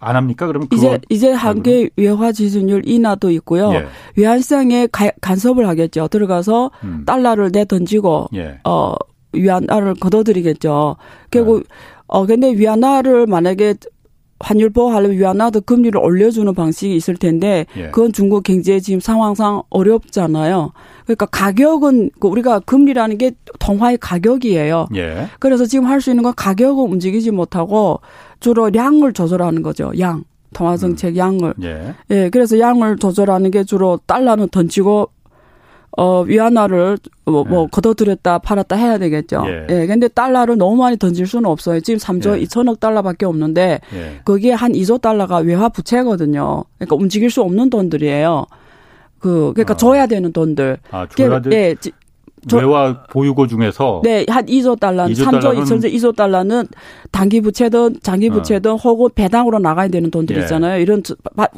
[0.00, 0.46] 안 합니까?
[0.48, 3.72] 그러면 이제 이제 한계 외화 지준율 인하도 있고요.
[3.72, 3.86] 예.
[4.16, 4.88] 외환 시장에
[5.20, 6.08] 간섭을 하겠죠.
[6.08, 7.04] 들어가서 음.
[7.06, 8.58] 달러를 내 던지고 예.
[8.64, 8.94] 어
[9.32, 10.96] 위안화를 걷어들이겠죠.
[11.30, 11.64] 결국 네.
[12.08, 13.74] 어 근데 위안화를 만약에
[14.42, 17.90] 환율 보호하려면 위안화도 금리를 올려주는 방식이 있을 텐데 예.
[17.90, 20.72] 그건 중국 경제 지금 상황상 어렵잖아요.
[21.04, 24.88] 그러니까 가격은 그 우리가 금리라는 게 통화의 가격이에요.
[24.96, 25.28] 예.
[25.38, 28.00] 그래서 지금 할 수 있는 건 가격은 움직이지 못하고
[28.40, 29.92] 주로 양을 조절하는 거죠.
[30.00, 30.24] 양.
[30.52, 31.16] 통화 정책 음.
[31.16, 31.54] 양을.
[31.62, 31.94] 예.
[32.10, 32.28] 예.
[32.30, 35.08] 그래서 양을 조절하는 게 주로 달러는 던지고
[35.96, 37.68] 어, 위안화를 뭐, 뭐 네.
[37.70, 39.44] 걷어들였다 팔았다 해야 되겠죠.
[39.46, 39.66] 예.
[39.68, 39.86] 예.
[39.86, 41.80] 근데 달러를 너무 많이 던질 수는 없어요.
[41.80, 42.44] 지금 3조 예.
[42.44, 44.20] 2천억 달러밖에 없는데 예.
[44.24, 46.64] 거기에 한 2조 달러가 외화 부채거든요.
[46.78, 48.46] 그러니까 움직일 수 없는 돈들이에요.
[49.18, 49.76] 그 그러니까 아.
[49.76, 50.78] 줘야 되는 돈들.
[50.90, 51.50] 아, 줘야 돼.
[51.52, 51.76] 예.
[52.52, 56.66] 외화 보유고 중에서 네, 한 2조 달러, 2조 3조 2천조 2조 달러는
[57.10, 58.32] 단기 부채든 장기 어.
[58.32, 58.76] 부채든 어.
[58.76, 60.40] 혹은 배당으로 나가야 되는 돈들 예.
[60.40, 60.80] 있잖아요.
[60.80, 61.02] 이런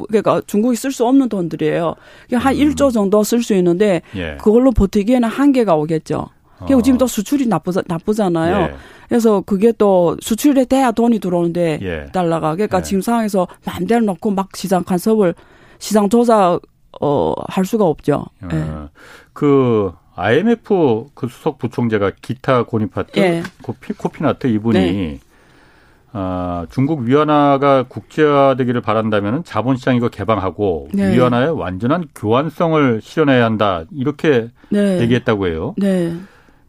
[0.07, 1.95] 그러니까 중국이 쓸 수 없는 돈들이에요.
[2.33, 2.59] 한 음.
[2.59, 4.37] 1조 정도 쓸 수 있는데 예.
[4.39, 6.27] 그걸로 버티기에는 한계가 오겠죠.
[6.59, 6.81] 그리고 어.
[6.81, 8.61] 지금 또 수출이 나쁘 나쁘잖아요.
[8.61, 8.75] 예.
[9.09, 12.05] 그래서 그게 또 수출에 돼야 돈이 들어오는데 예.
[12.11, 12.83] 달러가 그러니까 예.
[12.83, 15.33] 지금 상황에서 마음대로 놓고 막 시장 간섭을
[15.79, 16.59] 시장 조작
[17.01, 18.25] 어할 수가 없죠.
[18.41, 18.89] 어.
[19.33, 23.43] 그 IMF 그 수석 부총재가 기타 고니파트 예.
[23.61, 25.19] 코피, 코피나트 이분이 네.
[26.13, 31.13] 어, 중국 위안화가 국제화되기를 바란다면 자본시장 이거 개방하고 네.
[31.13, 35.01] 위안화의 완전한 교환성을 실현해야 한다 이렇게 네.
[35.01, 35.75] 얘기했다고 해요.
[35.77, 36.15] 네.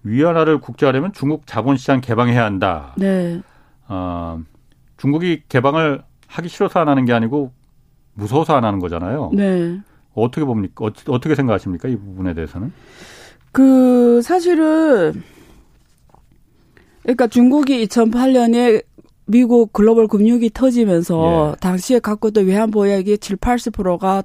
[0.03, 2.95] 위안화를 국제화하려면 중국 자본시장 개방해야 한다.
[2.97, 3.41] 네.
[3.87, 4.41] 어,
[4.97, 7.53] 중국이 개방을 하기 싫어서 안 하는 게 아니고
[8.15, 9.31] 무서워서 안 하는 거잖아요.
[9.33, 9.79] 네.
[10.15, 10.87] 어떻게 봅니까?
[10.87, 11.89] 어, 어떻게 생각하십니까?
[11.89, 12.73] 이 부분에 대해서는?
[13.53, 15.23] 그 사실은
[17.03, 18.85] 그러니까 중국이 2008년에
[19.27, 21.61] 미국 글로벌 금융이 터지면서 예.
[21.61, 24.23] 당시에 갖고 있던 외환 보약이 7, 80%가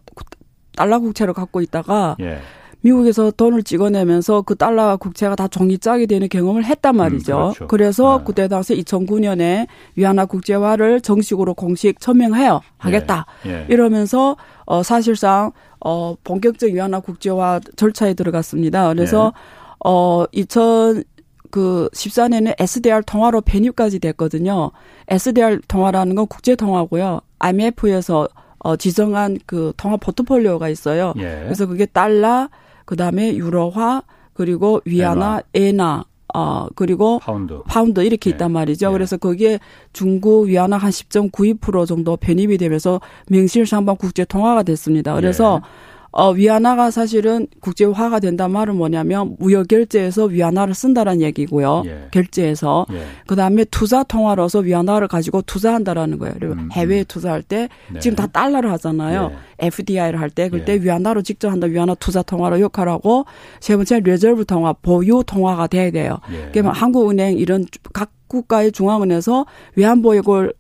[0.76, 2.40] 달러 국채를 갖고 있다가 예.
[2.82, 7.38] 미국에서 돈을 찍어내면서 그 달러 국채가 다 종이짝이 되는 경험을 했단 음, 말이죠.
[7.38, 7.68] 음, 그렇죠.
[7.68, 8.24] 그래서 아.
[8.24, 12.62] 그때 당시 2009년에 위안화 국제화를 정식으로 공식 천명해요.
[12.78, 13.26] 하겠다.
[13.46, 13.52] 예.
[13.52, 13.66] 예.
[13.70, 18.94] 이러면서 어 사실상 어, 본격적 위안화 국제화 절차에 들어갔습니다.
[18.94, 19.42] 그래서 네.
[19.84, 21.04] 어, 2000,
[21.50, 24.72] 그 14년에 SDR 통화로 편입까지 됐거든요.
[25.08, 27.22] SDR 통화라는 건 국제 통화고요.
[27.40, 28.28] IMF에서
[28.60, 31.14] 어, 지정한 그 통화 포트폴리오가 있어요.
[31.18, 31.42] 예.
[31.44, 32.48] 그래서 그게 달러,
[32.92, 38.32] 그 다음에 유로화, 그리고 위안화, 엔화, 어, 그리고 파운드, 파운드 이렇게 네.
[38.32, 38.88] 있단 말이죠.
[38.88, 38.92] 네.
[38.92, 39.60] 그래서 거기에
[39.94, 45.16] 중국 위안화 한 10.92% 정도 편입이 되면서 명실상부 국제 통화가 됐습니다.
[45.16, 45.70] 그래서 네.
[46.14, 51.84] 어, 위안화가 사실은 국제화가 된다는 말은 뭐냐면 무역 결제에서 위안화를 쓴다라는 얘기고요.
[51.86, 52.08] 예.
[52.12, 53.04] 결제에서 예.
[53.28, 56.36] 그다음에 투자 통화로서 위안화를 가지고 투자한다라는 거예요.
[56.38, 57.06] 그리고 음, 해외에 음.
[57.08, 58.00] 투자할 때 네.
[58.00, 59.32] 지금 다 달러를 하잖아요.
[59.62, 59.68] 예.
[59.68, 60.78] FDI를 할 때 그때 예.
[60.78, 61.68] 위안화로 직접 한다.
[61.68, 63.26] 위안화 투자 통화로 역할하고
[63.60, 66.20] 세 번째 reserve 통화, 보유 통화가 돼야 돼요.
[66.34, 66.50] 예.
[66.52, 69.46] 그러면 한국은행 이런 각 국가의 중앙은행에서
[69.76, 70.54] 외환보유고를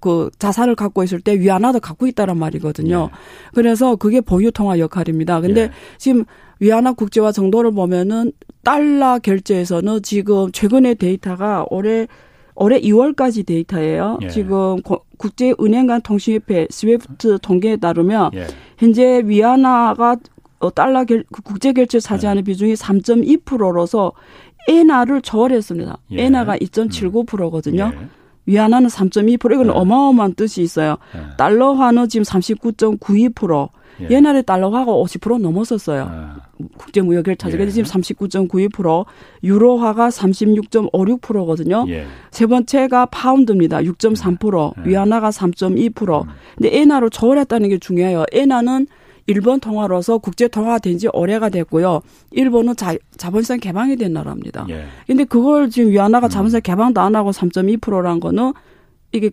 [0.00, 3.10] 그 자산을 갖고 있을 때 위안화도 갖고 있다란 말이거든요.
[3.12, 3.16] 예.
[3.54, 5.40] 그래서 그게 보유 통화 역할입니다.
[5.40, 5.70] 근데 예.
[5.98, 6.24] 지금
[6.60, 8.32] 위안화 국제화 정도를 보면은
[8.64, 12.06] 달러 결제에서는 지금 최근의 데이터가 올해
[12.54, 14.18] 올해 2월까지 데이터예요.
[14.22, 14.28] 예.
[14.28, 14.78] 지금
[15.18, 18.46] 국제 은행 간 통신 협회 SWIFT 통계에 따르면 예.
[18.78, 20.16] 현재 위안화가
[20.58, 22.44] 어, 달러 결, 그 국제 결제 차지하는 예.
[22.44, 24.12] 비중이 3.2%로서
[24.68, 25.98] 엔화를 초월했습니다.
[26.12, 26.24] 예.
[26.24, 27.92] 엔화가 2.79%거든요.
[28.48, 28.52] 예.
[28.52, 29.72] 위안화는 3.2% 이건 네.
[29.72, 30.96] 어마어마한 뜻이 있어요.
[31.14, 31.20] 네.
[31.36, 33.68] 달러화는 지금 39.92%.
[34.02, 34.08] 예.
[34.10, 36.04] 옛날에 달러화가 50% 넘었었어요.
[36.58, 36.66] 네.
[36.76, 37.58] 국제무역 결차제.
[37.58, 37.70] 예.
[37.70, 39.04] 지금 39.92%,
[39.42, 41.86] 유로화가 36.56%거든요.
[41.88, 42.06] 예.
[42.30, 43.78] 세 번째가 파운드입니다.
[43.78, 44.90] 6.3%, 예.
[44.90, 46.24] 위안화가 3.2%.
[46.24, 46.28] 음.
[46.56, 48.24] 근데 엔화로 초월했다는 게 중요해요.
[48.32, 48.86] 엔화는
[49.26, 52.00] 일본 통화로서 국제 통화된 지 오래가 됐고요.
[52.30, 54.66] 일본은 자, 자본시장 개방이 된 나라입니다.
[54.70, 54.86] 예.
[55.06, 56.30] 근데 그걸 지금 위안화가 음.
[56.30, 58.52] 자본시장 개방도 안 하고 3.2%란 거는
[59.12, 59.30] 이게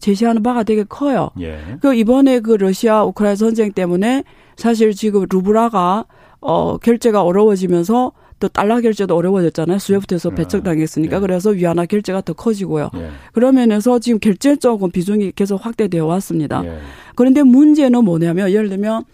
[0.00, 1.30] 제시하는 바가 되게 커요.
[1.40, 1.60] 예.
[1.80, 4.24] 그 이번에 그 러시아 우크라이나 전쟁 때문에
[4.56, 6.06] 사실 지금 루브라가
[6.40, 9.78] 어 결제가 어려워지면서 또 달러 결제도 어려워졌잖아요.
[9.78, 10.34] 스웨프트에서 음.
[10.34, 11.16] 배척당했으니까.
[11.16, 11.20] 예.
[11.20, 12.90] 그래서 위안화 결제가 더 커지고요.
[12.96, 13.10] 예.
[13.32, 16.64] 그러면에서 지금 결제 쪽은 비중이 계속 확대되어 왔습니다.
[16.64, 16.78] 예.
[17.14, 19.04] 그런데 문제는 뭐냐면 예를 들면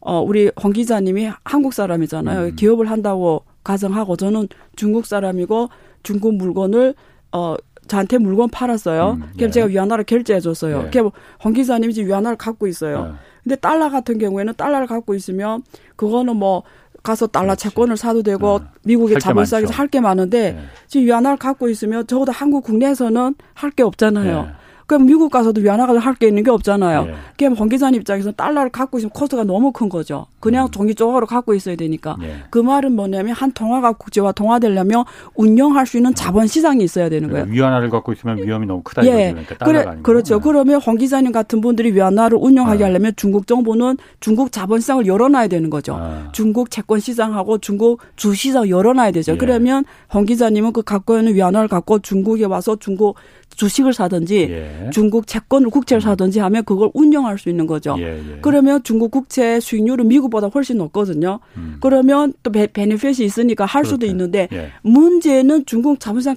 [0.00, 2.46] 어, 우리 황 기자님이 한국 사람이잖아요.
[2.48, 2.56] 음.
[2.56, 5.68] 기업을 한다고 가정하고 저는 중국 사람이고
[6.02, 6.94] 중국 물건을
[7.32, 7.54] 어,
[7.86, 9.12] 저한테 물건 팔았어요.
[9.20, 9.50] 음, 그럼 예.
[9.50, 10.84] 제가 위안화를 결제해 줬어요.
[10.86, 10.90] 예.
[10.90, 13.10] 그럼 황 기자님이 지금 위안화를 갖고 있어요.
[13.12, 13.18] 예.
[13.42, 15.62] 근데 달러 같은 경우에는 달러를 갖고 있으면
[15.96, 16.62] 그거는 뭐
[17.02, 17.54] 가서 달러.
[17.54, 18.60] 채권을 사도 되고 어.
[18.84, 20.64] 미국의 자본시장에서 할 게 많은데 예.
[20.86, 24.48] 지금 위안화를 갖고 있으면 적어도 한국 국내에서는 할 게 없잖아요.
[24.90, 24.96] 예.
[24.96, 27.06] 그럼 미국 가서도 위안화가 할 게 있는 게 없잖아요.
[27.08, 27.14] 예.
[27.38, 30.26] 그럼 황 기자님 입장에서 달러를 갖고 있으면 코스가 너무 큰 거죠.
[30.40, 30.70] 그냥 음.
[30.70, 32.16] 종이 조각으로 갖고 있어야 되니까.
[32.22, 32.36] 예.
[32.50, 37.46] 그 말은 뭐냐면 한 통화가 국제화 통화되려면 운영할 수 있는 자본 시장이 있어야 되는 거예요.
[37.48, 39.30] 위안화를 갖고 있으면 위험이 너무 크다 예.
[39.32, 40.34] 그러니까 그래, 그렇죠.
[40.36, 40.40] 예.
[40.42, 42.88] 그러면 황 기자님 같은 분들이 위안화를 운영하게 아.
[42.88, 45.94] 하려면 중국 정부는 중국 자본 시장을 열어놔야 되는 거죠.
[45.98, 46.28] 아.
[46.32, 49.32] 중국 채권 시장하고 중국 주시장 열어놔야 되죠.
[49.32, 49.36] 예.
[49.36, 53.16] 그러면 황 기자님은 그 갖고 있는 위안화를 갖고 중국에 와서 중국
[53.60, 54.90] 주식을 사든지 예.
[54.90, 56.02] 중국 채권을 국채를 음.
[56.02, 57.94] 사든지 하면 그걸 운영할 수 있는 거죠.
[57.98, 58.38] 예, 예.
[58.40, 61.40] 그러면 중국 국채 수익률은 미국보다 훨씬 높거든요.
[61.58, 61.76] 음.
[61.80, 64.12] 그러면 또 베, 베네핏이 있으니까 할 수도 그렇죠.
[64.12, 64.70] 있는데 예.
[64.80, 66.36] 문제는 중국 자본시장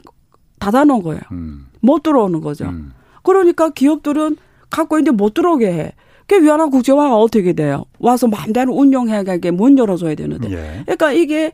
[0.60, 1.22] 닫아놓은 거예요.
[1.32, 1.68] 음.
[1.80, 2.66] 못 들어오는 거죠.
[2.66, 2.92] 음.
[3.24, 4.36] 그러니까 기업들은
[4.70, 5.94] 갖고 있는데 못 들어오게 해.
[6.28, 7.86] 그 위안화 국제화가 어떻게 돼요?
[8.00, 10.52] 와서 마음대로 운영해가게 문 열어줘야 되는데.
[10.52, 10.82] 예.
[10.84, 11.54] 그러니까 이게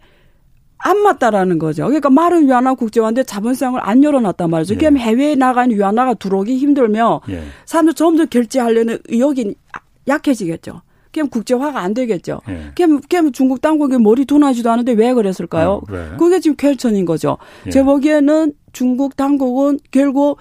[0.82, 1.86] 안 맞다라는 거죠.
[1.86, 4.76] 그러니까 말은 위안화 국제화인데 자본시장을 안 열어놨단 말이죠.
[4.76, 4.78] 예.
[4.78, 7.44] 그럼 해외에 나간 위안화가 들어오기 힘들면 예.
[7.66, 9.56] 사람들 점점 결제하려는 의욕이
[10.08, 10.82] 약해지겠죠.
[11.12, 12.40] 그럼 국제화가 안 되겠죠.
[12.48, 12.72] 예.
[12.76, 15.70] 그럼, 그럼 중국 당국이 머리 둔하지도 않은데 왜 그랬을까요?
[15.70, 16.12] 어, 왜?
[16.18, 17.38] 그게 지금 퀘천인 거죠.
[17.68, 17.72] 예.
[17.72, 20.38] 제 보기에는 중국 당국은 결국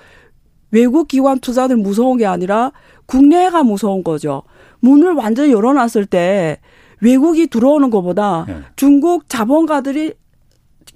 [0.70, 2.70] 외국 기관 투자들 무서운 게 아니라
[3.06, 4.42] 국내가 무서운 거죠.
[4.80, 6.60] 문을 완전히 열어놨을 때
[7.00, 8.56] 외국이 들어오는 것보다 예.
[8.76, 10.14] 중국 자본가들이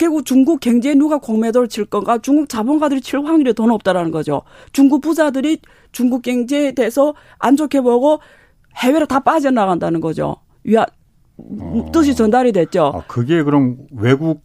[0.03, 2.19] 결국 중국 경제에 누가 공매도를 칠 건가?
[2.19, 4.43] 중국 자본가들이 칠 확률이 더 높다라는 거죠.
[4.73, 5.61] 중국 부자들이
[5.93, 8.19] 중국 경제에 대해서 안 좋게 보고
[8.79, 10.39] 해외로 다 빠져나간다는 거죠.
[10.65, 10.85] 위아
[11.37, 11.91] 어.
[11.93, 12.93] 뜻이 전달이 됐죠.
[12.97, 14.43] 아, 그게 그럼 외국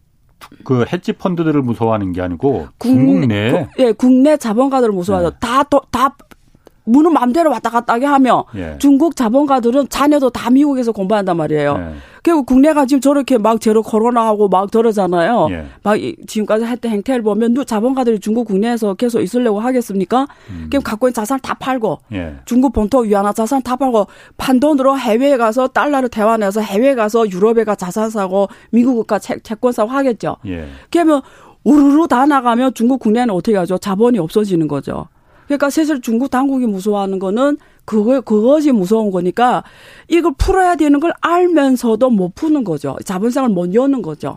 [0.62, 5.30] 그 헤지 펀드들을 무서워하는 게 아니고 국내, 국 예, 국내 자본가들을 무서워하죠.
[5.30, 5.36] 네.
[5.40, 6.18] 다다
[6.88, 8.76] 문은 마음대로 왔다 갔다 하게 하며 예.
[8.78, 11.76] 중국 자본가들은 자녀도 다 미국에서 공부한단 말이에요.
[11.78, 11.94] 예.
[12.22, 15.48] 결국 국내가 지금 저렇게 막 제로 코로나하고 막 저러잖아요.
[15.50, 15.66] 예.
[15.82, 20.26] 막 지금까지 했던 행태를 보면 자본가들이 중국 국내에서 계속 있으려고 하겠습니까?
[20.50, 20.66] 음.
[20.70, 22.34] 그럼 갖고 있는 자산 다 팔고 예.
[22.44, 27.74] 중국 본토 위안화 자산 다 팔고 판돈으로 해외에 가서 달러를 대환해서 해외에 가서 유럽에 가
[27.74, 30.36] 자산 사고 미국과 채, 채권 사고 하겠죠.
[30.46, 30.66] 예.
[30.90, 31.22] 그러면
[31.64, 33.78] 우르르 다 나가면 중국 국내는 어떻게 하죠?
[33.78, 35.08] 자본이 없어지는 거죠.
[35.48, 39.64] 그러니까 사실 중국 당국이 무서워하는 거는 그거 그것이 무서운 거니까
[40.06, 42.96] 이걸 풀어야 되는 걸 알면서도 못 푸는 거죠.
[43.04, 44.36] 자본상을 못 여는 거죠.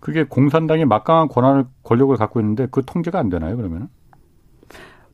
[0.00, 3.88] 그게 공산당이 막강한 권한을 권력을 갖고 있는데 그 통제가 안 되나요, 그러면은?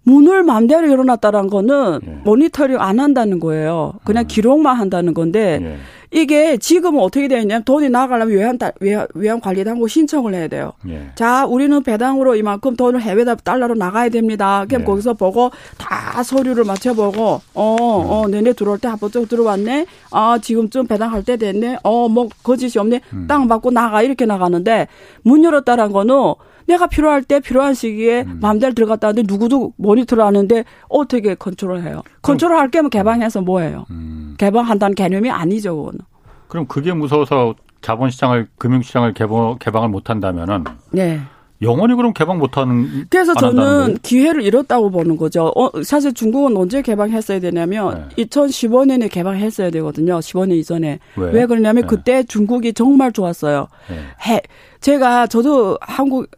[0.05, 2.11] 문을 마음대로 열어놨다는 거는 예.
[2.25, 3.95] 모니터링 안 한다는 거예요.
[4.05, 4.27] 그냥 아.
[4.27, 5.77] 기록만 한다는 건데 예.
[6.11, 10.73] 이게 지금은 어떻게 되어 있냐면 돈이 나가려면 외환, 외환, 외환 관리당국 신청을 해야 돼요.
[10.89, 11.11] 예.
[11.15, 14.65] 자, 우리는 배당으로 이만큼 돈을 해외다 달러로 나가야 됩니다.
[14.69, 14.85] 그럼 예.
[14.85, 18.31] 거기서 보고 다 서류를 맞춰보고, 어, 어, 음.
[18.31, 19.87] 내내 들어올 때 한번쩍 들어왔네.
[20.13, 21.79] 아, 지금쯤 배당할 때 됐네.
[21.83, 23.01] 어, 뭐, 거짓이 없네.
[23.13, 23.27] 음.
[23.27, 24.03] 땅 받고 나가.
[24.03, 24.89] 이렇게 나가는데
[25.23, 26.35] 문 열었다는 거는
[26.67, 28.39] 내가 필요할 때 필요한 시기에 음.
[28.41, 32.03] 마음대로 들어갔다 하는데 누구도 모니터를 하는데 어떻게 컨트롤 해요?
[32.23, 33.87] 컨트롤 할 게면 개방해서 뭐예요?
[33.91, 34.35] 음.
[34.39, 36.01] 개방한다는 개념이 아니죠, 그거는.
[36.49, 41.21] 그럼 그게 무서워서 자본시장을 금융시장을 개방 개방을 못 한다면은 네.
[41.63, 45.53] 영원히 그럼 개방 못하는 그래서 저는 기회를 잃었다고 보는 거죠.
[45.57, 48.25] 어, 사실 중국은 언제 개방했어야 되냐면 네.
[48.25, 50.19] 2015년에 개방했어야 되거든요.
[50.19, 51.89] 15년 이전에 왜, 왜 그러냐면 네.
[51.89, 53.69] 그때 중국이 정말 좋았어요.
[53.89, 54.33] 네.
[54.33, 54.43] 해,
[54.81, 56.31] 제가 저도 한국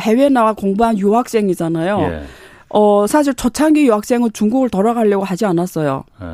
[0.00, 2.00] 해외 나와 공부한 유학생이잖아요.
[2.00, 2.22] 예.
[2.68, 6.04] 어 사실 초창기 유학생은 중국을 돌아가려고 하지 않았어요.
[6.22, 6.26] 예.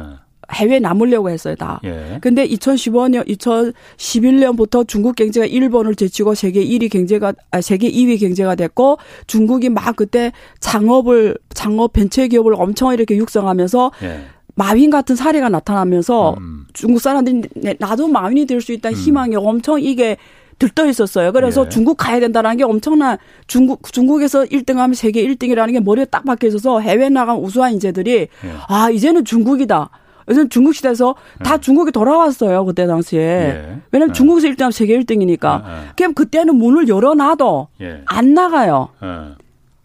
[0.54, 1.80] 해외에 남으려고 했어요, 다.
[1.84, 2.18] 예.
[2.20, 8.98] 근데 2015년, 2011년부터 중국 경제가 일본을 제치고 세계 1위 경제가, 아, 세계 2위 경제가 됐고
[9.26, 14.24] 중국이 막 그때 창업을, 창업 벤처 기업을 엄청 이렇게 육성하면서 예.
[14.54, 16.66] 마윈 같은 사례가 나타나면서 음.
[16.74, 17.48] 중국 사람들이
[17.78, 18.94] 나도 마윈이 될 수 있다 음.
[18.94, 20.18] 희망이 엄청 이게
[20.58, 21.32] 들떠 있었어요.
[21.32, 21.68] 그래서 예.
[21.70, 26.80] 중국 가야 된다라는 게 엄청난 중국 중국에서 1등하면 세계 1등이라는 게 머리에 딱 박혀 있어서
[26.80, 28.28] 해외 나간 우수한 인재들이 예.
[28.68, 29.88] 아 이제는 중국이다.
[30.28, 31.42] 요즘 중국 시대에서 예.
[31.44, 33.78] 다 중국에 돌아왔어요 그때 당시에 예.
[33.90, 34.12] 왜냐면 예.
[34.12, 35.62] 중국에서 1등하면 세계 1등이니까
[35.96, 37.68] 그럼 그때는 문을 열어놔도
[38.06, 38.88] 안 나가요.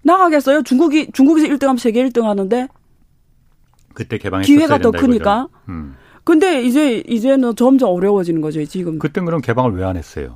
[0.04, 0.64] 나가겠어요?
[0.64, 2.68] 중국이 중국에서 1등하면 세계 1등 하는데
[3.94, 5.48] 그때 개방 기회가 더 크니까.
[5.70, 5.96] 음.
[6.24, 9.00] 근데 이제 이제는 점점 어려워지는 거죠 지금.
[9.00, 10.36] 그땐 그럼 개방을 왜 안 했어요?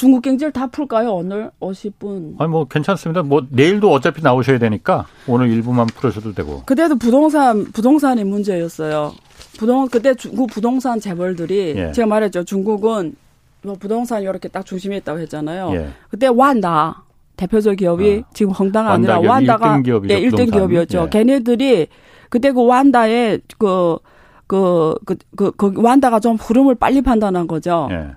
[0.00, 1.12] 중국 경제를 다 풀까요?
[1.12, 2.36] 오늘 50분.
[2.38, 3.22] 아니 뭐 괜찮습니다.
[3.22, 6.62] 뭐 내일도 어차피 나오셔야 되니까 오늘 일부만 풀으셔도 되고.
[6.64, 9.12] 그때도 부동산 부동산이 문제였어요.
[9.58, 11.92] 부동 그때 중국 부동산 재벌들이 예.
[11.92, 12.44] 제가 말했죠.
[12.44, 13.14] 중국은
[13.62, 15.70] 뭐 부동산 이렇게 딱 중심에 있다고 했잖아요.
[15.74, 15.88] 예.
[16.08, 17.02] 그때 완다
[17.36, 18.30] 대표적 기업이 어.
[18.32, 20.14] 지금 헝다가 아니라 완다가 1등 기업이죠.
[20.14, 21.02] 예, 1등 기업이었죠.
[21.02, 21.10] 예.
[21.10, 21.88] 걔네들이
[22.30, 23.98] 그때 그 완다의 그
[24.46, 27.86] 그, 그, 그, 그, 완다가 좀 흐름을 빨리 판단한 거죠.
[27.92, 28.16] 예.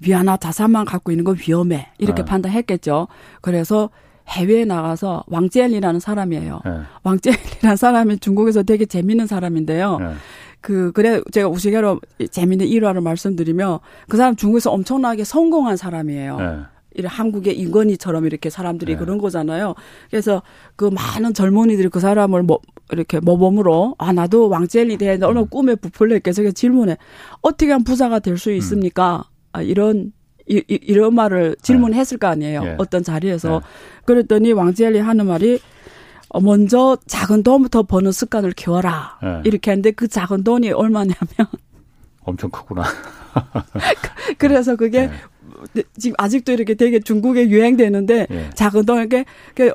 [0.00, 1.88] 위안화 자산만 갖고 있는 건 위험해.
[1.98, 2.26] 이렇게 네.
[2.26, 3.08] 판단했겠죠.
[3.40, 3.90] 그래서
[4.28, 6.60] 해외에 나가서 왕젤리라는 사람이에요.
[6.64, 6.70] 네.
[7.02, 9.98] 왕젤리라는 사람이 중국에서 되게 재밌는 사람인데요.
[9.98, 10.12] 네.
[10.60, 16.36] 그 그래 제가 우시개로 재밌는 일화를 말씀드리며 그 사람 중국에서 엄청나게 성공한 사람이에요.
[16.36, 16.58] 네.
[16.98, 18.98] 이 한국의 인권이처럼 이렇게 사람들이 네.
[18.98, 19.74] 그런 거잖아요.
[20.10, 20.42] 그래서
[20.74, 22.58] 그 많은 젊은이들이 그 사람을 뭐
[22.90, 25.46] 이렇게 모범으로 아 나도 왕젤리 대해 어느 음.
[25.48, 26.96] 꿈에 부풀렸게 제가 질문해
[27.40, 29.24] 어떻게 하면 부자가 될 수 있습니까?
[29.30, 29.37] 음.
[29.58, 30.12] 아, 이런
[30.46, 32.62] 이, 이, 런 말을 질문했을 거 아니에요.
[32.64, 32.74] 예.
[32.78, 33.56] 어떤 자리에서.
[33.56, 33.60] 예.
[34.06, 35.60] 그랬더니 왕지엘리 하는 말이
[36.30, 39.18] 어, 먼저 작은 돈부터 버는 습관을 키워라.
[39.22, 39.42] 예.
[39.44, 41.16] 이렇게 했는데 그 작은 돈이 얼마냐면
[42.24, 42.84] 엄청 크구나.
[44.38, 45.10] 그래서 그게
[45.76, 45.82] 예.
[45.98, 48.50] 지금 아직도 이렇게 되게 중국에 유행되는데 예.
[48.54, 49.24] 작은 돈 이게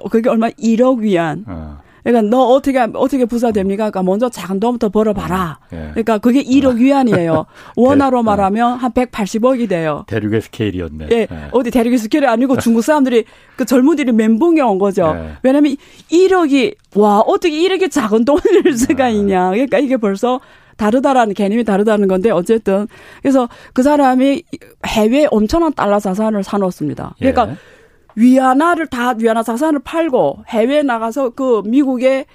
[0.09, 1.43] 그게 얼마 1억 위안.
[1.47, 1.82] 어.
[2.03, 3.89] 그러니까 너 어떻게 어떻게 부자 됩니까?
[3.89, 5.59] 그러니까 먼저 작은 돈부터 벌어봐라.
[5.71, 5.77] 예.
[5.91, 7.45] 그러니까 그게 1억 위안이에요.
[7.77, 8.23] 원화로 어.
[8.23, 10.03] 말하면 한 180억이 돼요.
[10.07, 11.07] 대륙의 스케일이었네.
[11.11, 11.15] 예.
[11.15, 11.27] 예.
[11.51, 13.25] 어디 대륙의 스케일이 아니고 중국 사람들이
[13.55, 15.13] 그 젊은이들이 멘붕이 온 거죠.
[15.15, 15.37] 예.
[15.43, 15.75] 왜냐면
[16.11, 19.15] 1억이 와 어떻게 1억이 작은 돈일 수가 예.
[19.15, 19.51] 있냐.
[19.51, 20.39] 그러니까 이게 벌써
[20.77, 22.87] 다르다라는 개념이 다르다는 건데 어쨌든
[23.21, 24.43] 그래서 그 사람이
[24.87, 27.15] 해외 엄청난 달러 자산을 사놓습니다.
[27.19, 27.55] 그러니까 예.
[28.15, 32.25] 위안화를 다 위안화 자산을 팔고 해외에 나가서 그 미국에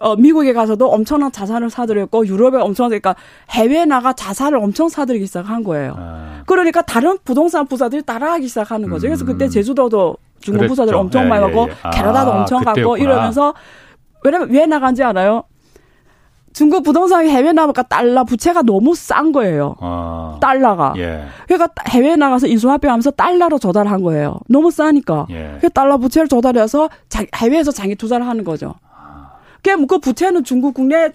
[0.00, 3.14] 어 미국에 가서도 엄청난 자산을 사들였고 유럽에 엄청 그러니까
[3.50, 5.94] 해외에 나가 자산을 엄청 사들이기 시작한 거예요.
[5.96, 6.42] 아.
[6.46, 9.06] 그러니까 다른 부동산 부자들이 따라하기 시작하는 거죠.
[9.06, 9.50] 그래서 그때 음.
[9.50, 11.90] 제주도도 중국 부자들 엄청 예, 많이 가고 예, 예.
[11.90, 13.54] 캐나다도 아, 엄청 가고 이러면서
[14.24, 15.44] 왜냐면 왜 나간지 알아요?
[16.54, 19.74] 중국 부동산이 해외 나가니까 달러 부채가 너무 싼 거예요.
[19.80, 20.38] 아.
[20.40, 20.94] 달러가.
[20.96, 21.24] 예.
[21.46, 24.38] 그러니까 해외 나가서 인수합병하면서 달러로 조달한 거예요.
[24.48, 25.26] 너무 싸니까.
[25.30, 25.58] 예.
[25.60, 28.74] 그 달러 부채를 조달해서 자, 해외에서 장기 투자를 하는 거죠.
[28.96, 29.32] 아.
[29.62, 31.10] 그 부채는 중국 국내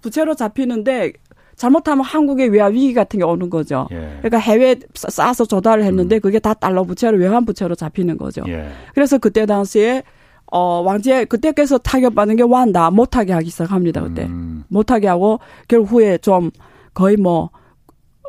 [0.00, 1.12] 부채로 잡히는데
[1.56, 3.88] 잘못하면 한국의 외화 위기 같은 게 오는 거죠.
[3.90, 4.18] 예.
[4.20, 6.20] 그러니까 해외 싸서 조달을 했는데 음.
[6.20, 8.44] 그게 다 달러 부채로 외환 부채로 잡히는 거죠.
[8.46, 8.68] 예.
[8.94, 10.04] 그래서 그때 당시에
[10.50, 12.90] 어, 왕제 그때께서 타격받는 게 완다.
[12.90, 14.24] 못하게 하기 시작합니다, 그때.
[14.26, 14.64] 음.
[14.68, 16.50] 못하게 하고, 결국 후에 좀
[16.94, 17.50] 거의 뭐,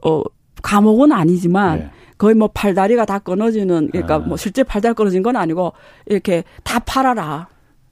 [0.03, 0.21] 어,
[0.61, 1.89] 감옥은 아니지만, 네.
[2.17, 4.19] 거의 뭐 팔다리가 다 끊어지는, 그러니까 아.
[4.19, 5.73] 뭐 실제 팔다리 끊어진 건 아니고,
[6.05, 7.47] 이렇게 다 팔아라.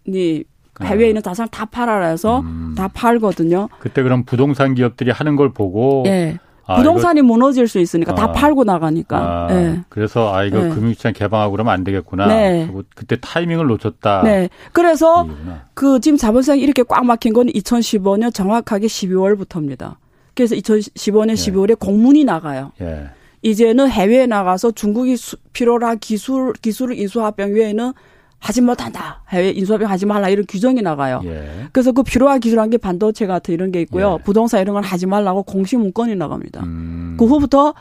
[0.07, 0.43] 니
[0.84, 2.73] 해외에 있는 자산 다 팔아라 해서 음.
[2.78, 3.67] 다 팔거든요.
[3.80, 6.38] 그때 그럼 부동산 기업들이 하는 걸 보고, 네.
[6.68, 7.28] 아, 부동산이 이거...
[7.28, 9.18] 무너질 수 있으니까 아, 다 팔고 나가니까.
[9.18, 9.82] 아, 네.
[9.89, 10.70] 그래서 아 이거 네.
[10.70, 12.28] 금융시장 개방하고 그러면 안 되겠구나.
[12.28, 12.70] 네.
[12.93, 14.22] 그때 타이밍을 놓쳤다.
[14.24, 14.49] 네.
[14.74, 15.65] 그래서 이구나.
[15.74, 19.95] 그 지금 자본시장이 이렇게 꽉 막힌 건 2015년 정확하게 12월부터입니다.
[20.36, 21.34] 그래서 2015년 예.
[21.34, 22.74] 12월에 공문이 나가요.
[22.82, 23.09] 예.
[23.41, 25.15] 이제는 해외에 나가서 중국이
[25.53, 27.93] 필요라 기술 기술을 인수합병 외에는
[28.39, 29.23] 하지 못한다.
[29.29, 31.21] 해외 인수합병 하지 말라 이런 규정이 나가요.
[31.25, 31.67] 예.
[31.71, 34.17] 그래서 그 필요한 기술한 게 반도체 같은 이런 게 있고요.
[34.19, 34.23] 예.
[34.23, 36.63] 부동산 이런 걸 하지 말라고 공식 문건이 나갑니다.
[36.63, 37.15] 음.
[37.19, 37.73] 그 후부터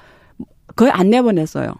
[0.74, 1.74] 거의 안 내보냈어요.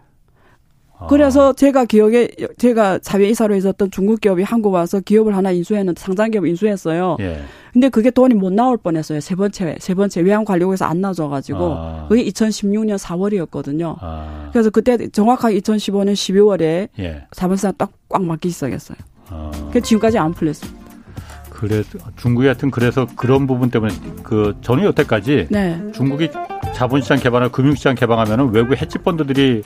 [0.99, 1.07] 아.
[1.07, 2.29] 그래서 제가 기억에
[2.59, 7.17] 제가 사회이사로 있었던 중국 기업이 한국 와서 기업을 하나 인수했는데 상장 기업 인수했어요.
[7.21, 7.41] 예.
[7.73, 9.21] 근데 그게 돈이 못 나올 뻔했어요.
[9.21, 12.07] 세 번째 세 번째 외환 관리국에서 안 나줘가지고 아.
[12.09, 13.97] 그게 2016년 4월이었거든요.
[14.01, 14.49] 아.
[14.53, 17.27] 그래서 그때 정확하게 2015년 12월에 예.
[17.33, 18.97] 자본시장 딱꽉 막기 시작했어요.
[19.29, 19.51] 아.
[19.73, 20.87] 그 지금까지 안 풀렸습니다.
[21.51, 25.83] 그래서 중국이 하여튼 그래서 그런 부분 때문에 그 저는 여태까지 네.
[25.93, 26.29] 중국이
[26.75, 29.63] 자본시장 개방을 금융시장 개방하면은 외국 헤지 펀드들이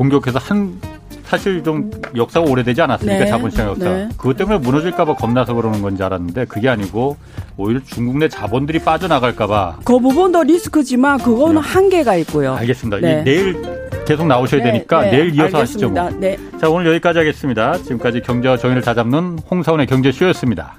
[0.00, 0.80] 공격해서 한
[1.24, 3.24] 사실 좀 역사가 오래되지 않았습니까?
[3.24, 3.30] 네.
[3.30, 3.84] 자본시장 역사.
[3.84, 4.08] 네.
[4.16, 7.18] 그것 때문에 무너질까봐 겁나서 그러는 건지 알았는데 그게 아니고
[7.58, 9.80] 오히려 중국 내 자본들이 빠져나갈까봐.
[9.84, 11.68] 그 부분도 리스크지만 그거는 네.
[11.68, 12.54] 한계가 있고요.
[12.54, 12.96] 알겠습니다.
[13.06, 13.22] 네.
[13.24, 13.62] 내일
[14.06, 14.72] 계속 나오셔야 네.
[14.72, 15.10] 되니까 네.
[15.10, 16.04] 내일 이어서 알겠습니다.
[16.06, 16.18] 하시죠.
[16.18, 16.58] 뭐.
[16.58, 17.74] 자 오늘 여기까지 하겠습니다.
[17.74, 20.76] 지금까지 경제와 정의를 다잡는 홍사원의 경제쇼였습니다.